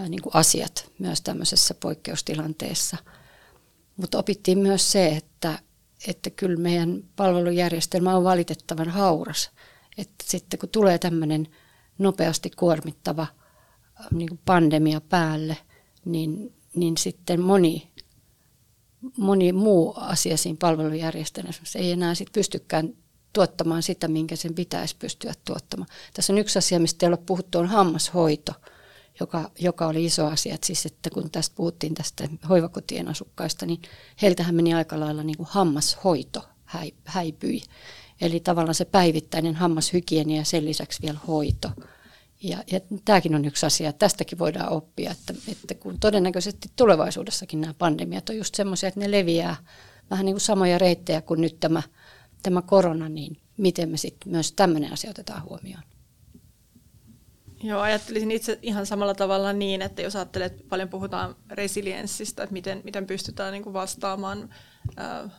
niin 0.08 0.22
kuin 0.22 0.34
asiat 0.34 0.92
myös 0.98 1.20
tämmöisessä 1.20 1.74
poikkeustilanteessa. 1.74 2.96
Mutta 3.96 4.18
opittiin 4.18 4.58
myös 4.58 4.92
se, 4.92 5.06
että, 5.08 5.58
että 6.08 6.30
kyllä 6.30 6.60
meidän 6.60 7.02
palvelujärjestelmä 7.16 8.16
on 8.16 8.24
valitettavan 8.24 8.88
hauras. 8.88 9.50
Että 9.98 10.24
sitten 10.24 10.58
kun 10.58 10.68
tulee 10.68 10.98
tämmöinen 10.98 11.48
nopeasti 11.98 12.50
kuormittava 12.50 13.26
niin 14.10 14.28
kuin 14.28 14.40
pandemia 14.44 15.00
päälle, 15.00 15.56
niin, 16.04 16.54
niin 16.74 16.96
sitten 16.96 17.40
moni 17.40 17.90
moni 19.16 19.52
muu 19.52 19.94
asia 19.96 20.36
siinä 20.36 20.56
palvelujärjestelmässä 20.60 21.78
ei 21.78 21.92
enää 21.92 22.14
sit 22.14 22.28
pystykään 22.32 22.92
tuottamaan 23.32 23.82
sitä, 23.82 24.08
minkä 24.08 24.36
sen 24.36 24.54
pitäisi 24.54 24.96
pystyä 24.98 25.32
tuottamaan. 25.44 25.88
Tässä 26.14 26.32
on 26.32 26.38
yksi 26.38 26.58
asia, 26.58 26.80
mistä 26.80 27.06
ei 27.06 27.08
ole 27.08 27.16
puhuttu, 27.16 27.58
on 27.58 27.66
hammashoito, 27.66 28.52
joka, 29.20 29.50
joka 29.58 29.86
oli 29.86 30.04
iso 30.04 30.26
asia. 30.26 30.54
Et 30.54 30.64
siis, 30.64 30.86
että 30.86 31.10
kun 31.10 31.30
tästä 31.30 31.56
puhuttiin 31.56 31.94
tästä 31.94 32.28
hoivakotien 32.48 33.08
asukkaista, 33.08 33.66
niin 33.66 33.82
heiltähän 34.22 34.54
meni 34.54 34.74
aika 34.74 35.00
lailla 35.00 35.22
niin 35.22 35.36
kuin 35.36 35.48
hammashoito 35.50 36.44
häipyi. 37.04 37.62
Eli 38.20 38.40
tavallaan 38.40 38.74
se 38.74 38.84
päivittäinen 38.84 39.54
hammashygienia 39.54 40.36
ja 40.36 40.44
sen 40.44 40.64
lisäksi 40.64 41.02
vielä 41.02 41.18
hoito– 41.26 41.70
ja, 42.48 42.64
ja 42.72 42.80
tämäkin 43.04 43.34
on 43.34 43.44
yksi 43.44 43.66
asia, 43.66 43.88
että 43.88 43.98
tästäkin 43.98 44.38
voidaan 44.38 44.72
oppia, 44.72 45.10
että, 45.10 45.34
että 45.52 45.74
kun 45.74 46.00
todennäköisesti 46.00 46.68
tulevaisuudessakin 46.76 47.60
nämä 47.60 47.74
pandemiat 47.74 48.28
on 48.28 48.36
just 48.36 48.54
semmoisia, 48.54 48.88
että 48.88 49.00
ne 49.00 49.10
leviää 49.10 49.56
vähän 50.10 50.26
niin 50.26 50.34
kuin 50.34 50.40
samoja 50.40 50.78
reittejä 50.78 51.22
kuin 51.22 51.40
nyt 51.40 51.60
tämä, 51.60 51.82
tämä 52.42 52.62
korona, 52.62 53.08
niin 53.08 53.36
miten 53.56 53.88
me 53.88 53.96
sitten 53.96 54.32
myös 54.32 54.52
tämmöinen 54.52 54.92
asia 54.92 55.10
otetaan 55.10 55.42
huomioon? 55.42 55.82
Joo, 57.66 57.80
ajattelisin 57.80 58.30
itse 58.30 58.58
ihan 58.62 58.86
samalla 58.86 59.14
tavalla 59.14 59.52
niin, 59.52 59.82
että 59.82 60.02
jos 60.02 60.16
ajattelet, 60.16 60.52
että 60.52 60.64
paljon 60.68 60.88
puhutaan 60.88 61.36
resilienssistä, 61.50 62.42
että 62.42 62.52
miten, 62.52 62.80
miten 62.84 63.06
pystytään 63.06 63.52
niin 63.52 63.62
kuin 63.62 63.72
vastaamaan 63.72 64.48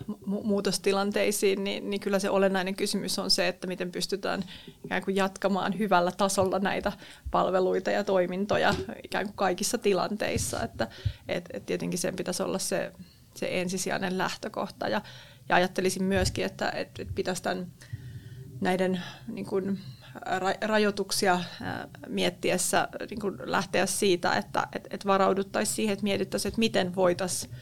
mu- 0.01 0.43
muutostilanteisiin, 0.43 1.63
niin, 1.63 1.89
niin 1.89 1.99
kyllä 1.99 2.19
se 2.19 2.29
olennainen 2.29 2.75
kysymys 2.75 3.19
on 3.19 3.31
se, 3.31 3.47
että 3.47 3.67
miten 3.67 3.91
pystytään 3.91 4.43
ikään 4.85 5.03
kuin 5.03 5.15
jatkamaan 5.15 5.79
hyvällä 5.79 6.11
tasolla 6.11 6.59
näitä 6.59 6.91
palveluita 7.31 7.91
ja 7.91 8.03
toimintoja 8.03 8.75
ikään 9.03 9.25
kuin 9.25 9.35
kaikissa 9.35 9.77
tilanteissa. 9.77 10.63
Että 10.63 10.87
et, 11.27 11.49
et 11.53 11.65
tietenkin 11.65 11.99
sen 11.99 12.15
pitäisi 12.15 12.43
olla 12.43 12.59
se, 12.59 12.91
se 13.35 13.61
ensisijainen 13.61 14.17
lähtökohta. 14.17 14.87
Ja, 14.87 15.01
ja 15.49 15.55
ajattelisin 15.55 16.03
myöskin, 16.03 16.45
että 16.45 16.69
et, 16.69 16.99
et 16.99 17.15
pitäisi 17.15 17.43
tämän, 17.43 17.67
näiden 18.61 19.01
niin 19.27 19.45
kuin, 19.45 19.79
rajoituksia 20.61 21.39
miettiessä 22.07 22.87
niin 23.09 23.19
kuin 23.19 23.37
lähteä 23.43 23.85
siitä, 23.85 24.33
että 24.33 24.67
et, 24.75 24.87
et 24.89 25.05
varauduttaisiin 25.05 25.75
siihen, 25.75 25.93
että 25.93 26.03
mietittäisiin, 26.03 26.49
että 26.49 26.59
miten 26.59 26.95
voitaisiin 26.95 27.53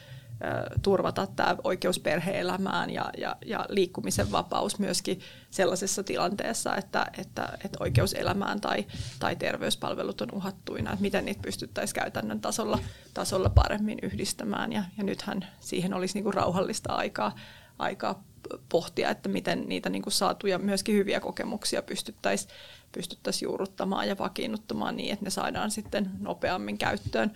turvata 0.82 1.28
tämä 1.28 1.56
oikeus 1.64 2.00
perhe-elämään 2.00 2.90
ja, 2.90 3.10
ja, 3.18 3.36
ja 3.46 3.66
liikkumisen 3.70 4.32
vapaus 4.32 4.80
myöskin 4.80 5.20
sellaisessa 5.50 6.04
tilanteessa, 6.04 6.76
että, 6.76 7.06
että, 7.18 7.50
että 7.64 7.78
oikeus 7.80 8.14
elämään 8.14 8.62
tai, 8.62 8.86
tai 9.20 9.36
terveyspalvelut 9.36 10.22
on 10.22 10.34
uhattuina, 10.34 10.92
että 10.92 11.02
miten 11.02 11.26
niitä 11.26 11.42
pystyttäisiin 11.42 11.96
käytännön 11.96 12.42
tasolla, 12.42 12.80
tasolla 13.14 13.50
paremmin 13.50 13.98
yhdistämään. 14.02 14.74
Ja, 14.74 14.84
ja 14.98 15.04
nythän 15.04 15.48
siihen 15.60 15.94
olisi 15.94 16.14
niin 16.14 16.24
kuin 16.24 16.34
rauhallista 16.34 16.94
aikaa, 16.94 17.36
aikaa 17.80 18.24
pohtia, 18.70 19.10
että 19.10 19.30
miten 19.30 19.64
niitä 19.68 19.90
niin 19.90 20.02
kuin 20.02 20.14
saatuja 20.14 20.60
myöskin 20.60 20.96
hyviä 20.96 21.20
kokemuksia 21.20 21.82
pystyttäisiin 21.82 22.52
pystyttäisi 22.96 23.46
juurruttamaan 23.46 24.08
ja 24.08 24.18
vakiinnuttamaan 24.18 24.98
niin, 24.98 25.14
että 25.14 25.26
ne 25.26 25.30
saadaan 25.30 25.72
sitten 25.72 26.10
nopeammin 26.20 26.78
käyttöön, 26.78 27.32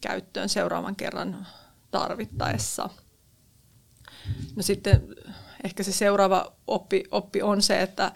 käyttöön 0.00 0.48
seuraavan 0.48 0.96
kerran 0.96 1.46
tarvittaessa. 1.90 2.90
No 4.56 4.62
sitten 4.62 5.02
ehkä 5.64 5.82
se 5.82 5.92
seuraava 5.92 6.52
oppi, 6.66 7.04
oppi 7.10 7.42
on 7.42 7.62
se, 7.62 7.82
että, 7.82 8.12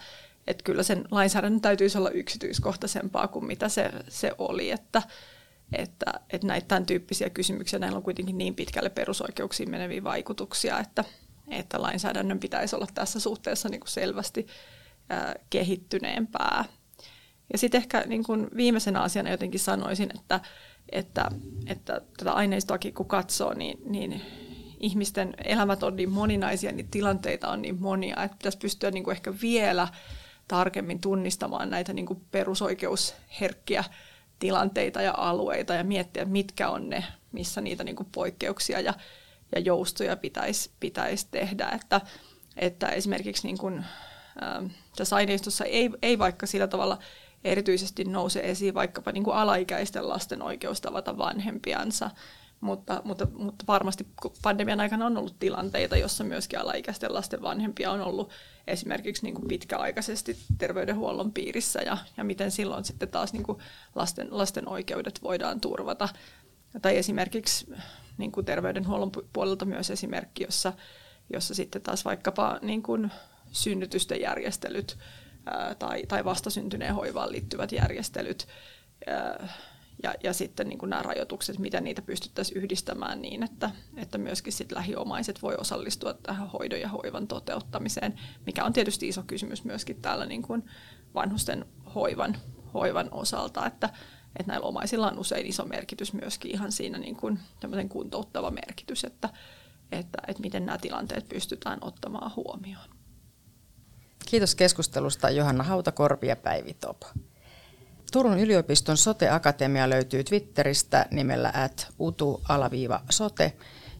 että 0.47 0.63
kyllä 0.63 0.83
sen 0.83 1.05
lainsäädännön 1.11 1.61
täytyisi 1.61 1.97
olla 1.97 2.09
yksityiskohtaisempaa 2.09 3.27
kuin 3.27 3.45
mitä 3.45 3.69
se, 3.69 3.91
se 4.07 4.31
oli, 4.37 4.71
että, 4.71 5.01
että, 5.73 6.05
että 6.29 6.47
näitä 6.47 6.67
tämän 6.67 6.85
tyyppisiä 6.85 7.29
kysymyksiä, 7.29 7.79
näillä 7.79 7.97
on 7.97 8.03
kuitenkin 8.03 8.37
niin 8.37 8.55
pitkälle 8.55 8.89
perusoikeuksiin 8.89 9.71
meneviä 9.71 10.03
vaikutuksia, 10.03 10.79
että, 10.79 11.03
että 11.51 11.81
lainsäädännön 11.81 12.39
pitäisi 12.39 12.75
olla 12.75 12.87
tässä 12.93 13.19
suhteessa 13.19 13.69
niin 13.69 13.79
kuin 13.79 13.89
selvästi 13.89 14.47
ää, 15.09 15.35
kehittyneempää. 15.49 16.65
Ja 17.51 17.57
sitten 17.57 17.81
ehkä 17.81 18.03
niin 18.05 18.23
kuin 18.23 18.47
viimeisenä 18.55 19.01
asiana 19.01 19.29
jotenkin 19.29 19.59
sanoisin, 19.59 20.11
että, 20.15 20.39
että, 20.89 21.29
että 21.67 22.01
tätä 22.17 22.31
aineistoakin 22.31 22.93
kun 22.93 23.05
katsoo, 23.05 23.53
niin, 23.53 23.79
niin 23.85 24.21
ihmisten 24.79 25.33
elämät 25.43 25.83
on 25.83 25.95
niin 25.95 26.09
moninaisia, 26.09 26.71
niin 26.71 26.91
tilanteita 26.91 27.49
on 27.49 27.61
niin 27.61 27.81
monia, 27.81 28.23
että 28.23 28.37
pitäisi 28.37 28.57
pystyä 28.57 28.91
niin 28.91 29.03
kuin 29.03 29.15
ehkä 29.15 29.33
vielä 29.41 29.87
tarkemmin 30.47 31.01
tunnistamaan 31.01 31.69
näitä 31.69 31.93
niin 31.93 32.05
kuin 32.05 32.21
perusoikeusherkkiä 32.31 33.83
tilanteita 34.39 35.01
ja 35.01 35.13
alueita 35.17 35.73
ja 35.73 35.83
miettiä, 35.83 36.25
mitkä 36.25 36.69
on 36.69 36.89
ne, 36.89 37.03
missä 37.31 37.61
niitä 37.61 37.83
niin 37.83 37.95
kuin 37.95 38.09
poikkeuksia 38.11 38.79
ja, 38.79 38.93
ja 39.55 39.59
joustoja 39.59 40.17
pitäisi, 40.17 40.71
pitäisi 40.79 41.27
tehdä. 41.31 41.69
Että, 41.69 42.01
että 42.57 42.87
esimerkiksi 42.87 43.47
niin 43.47 43.57
kuin, 43.57 43.77
äh, 44.43 44.71
tässä 44.95 45.15
aineistossa 45.15 45.65
ei, 45.65 45.89
ei 46.01 46.19
vaikka 46.19 46.45
sillä 46.47 46.67
tavalla 46.67 46.97
erityisesti 47.43 48.03
nouse 48.03 48.39
esiin 48.39 48.73
vaikkapa 48.73 49.11
niin 49.11 49.23
kuin 49.23 49.35
alaikäisten 49.35 50.09
lasten 50.09 50.41
oikeus 50.41 50.81
tavata 50.81 51.17
vanhempiansa, 51.17 52.09
mutta, 52.61 53.01
mutta, 53.05 53.27
mutta 53.33 53.65
varmasti 53.67 54.07
pandemian 54.41 54.79
aikana 54.79 55.05
on 55.05 55.17
ollut 55.17 55.39
tilanteita, 55.39 55.97
jossa 55.97 56.23
myöskin 56.23 56.59
alaikäisten 56.59 57.13
lasten 57.13 57.41
vanhempia 57.41 57.91
on 57.91 58.01
ollut 58.01 58.29
esimerkiksi 58.67 59.23
niin 59.23 59.35
kuin 59.35 59.47
pitkäaikaisesti 59.47 60.37
terveydenhuollon 60.57 61.31
piirissä 61.31 61.81
ja, 61.81 61.97
ja 62.17 62.23
miten 62.23 62.51
silloin 62.51 62.85
sitten 62.85 63.09
taas 63.09 63.33
niin 63.33 63.43
kuin 63.43 63.57
lasten, 63.95 64.27
lasten 64.31 64.67
oikeudet 64.67 65.23
voidaan 65.23 65.61
turvata. 65.61 66.09
Tai 66.81 66.97
esimerkiksi 66.97 67.73
niin 68.17 68.31
kuin 68.31 68.45
terveydenhuollon 68.45 69.11
puolelta 69.33 69.65
myös 69.65 69.91
esimerkki, 69.91 70.43
jossa, 70.43 70.73
jossa 71.33 71.55
sitten 71.55 71.81
taas 71.81 72.05
vaikkapa 72.05 72.59
niin 72.61 72.83
kuin 72.83 73.11
synnytysten 73.51 74.21
järjestelyt 74.21 74.97
ää, 75.45 75.75
tai, 75.75 76.03
tai 76.07 76.25
vastasyntyneen 76.25 76.95
hoivaan 76.95 77.31
liittyvät 77.31 77.71
järjestelyt 77.71 78.47
ää, 79.07 79.47
ja, 80.03 80.15
ja 80.23 80.33
sitten 80.33 80.69
niin 80.69 80.77
kuin 80.77 80.89
nämä 80.89 81.01
rajoitukset, 81.01 81.59
miten 81.59 81.83
niitä 81.83 82.01
pystyttäisiin 82.01 82.57
yhdistämään 82.57 83.21
niin, 83.21 83.43
että, 83.43 83.71
että 83.97 84.17
myöskin 84.17 84.53
sit 84.53 84.71
lähiomaiset 84.71 85.41
voi 85.41 85.55
osallistua 85.57 86.13
tähän 86.13 86.49
hoidon 86.49 86.81
ja 86.81 86.89
hoivan 86.89 87.27
toteuttamiseen, 87.27 88.19
mikä 88.45 88.65
on 88.65 88.73
tietysti 88.73 89.07
iso 89.07 89.23
kysymys 89.27 89.63
myöskin 89.63 90.01
täällä 90.01 90.25
niin 90.25 90.41
kuin 90.41 90.63
vanhusten 91.13 91.65
hoivan, 91.95 92.37
hoivan 92.73 93.07
osalta, 93.11 93.65
että, 93.65 93.89
että 94.39 94.51
näillä 94.51 94.67
omaisilla 94.67 95.07
on 95.07 95.19
usein 95.19 95.45
iso 95.45 95.65
merkitys 95.65 96.13
myöskin 96.13 96.51
ihan 96.51 96.71
siinä 96.71 96.97
niin 96.97 97.15
kuin 97.15 97.39
kuntouttava 97.89 98.51
merkitys, 98.51 99.03
että, 99.03 99.29
että, 99.91 100.17
että 100.27 100.41
miten 100.41 100.65
nämä 100.65 100.77
tilanteet 100.77 101.29
pystytään 101.29 101.79
ottamaan 101.81 102.31
huomioon. 102.35 102.89
Kiitos 104.25 104.55
keskustelusta 104.55 105.29
Johanna 105.29 105.63
Hautakorpi 105.63 106.27
ja 106.27 106.35
Päivi 106.35 106.73
Topo. 106.73 107.07
Turun 108.11 108.39
yliopiston 108.39 108.97
Sote-akatemia 108.97 109.89
löytyy 109.89 110.23
Twitteristä 110.23 111.05
nimellä 111.11 111.53
at 111.55 111.93
utu-sote 111.99 113.57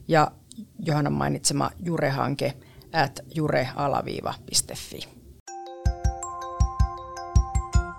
ja 0.08 0.32
Johannan 0.78 1.12
mainitsema 1.12 1.70
Jure-hanke 1.84 2.56
at 2.92 3.20
jure-fi. 3.34 5.08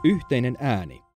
Yhteinen 0.04 0.58
ääni. 0.60 1.03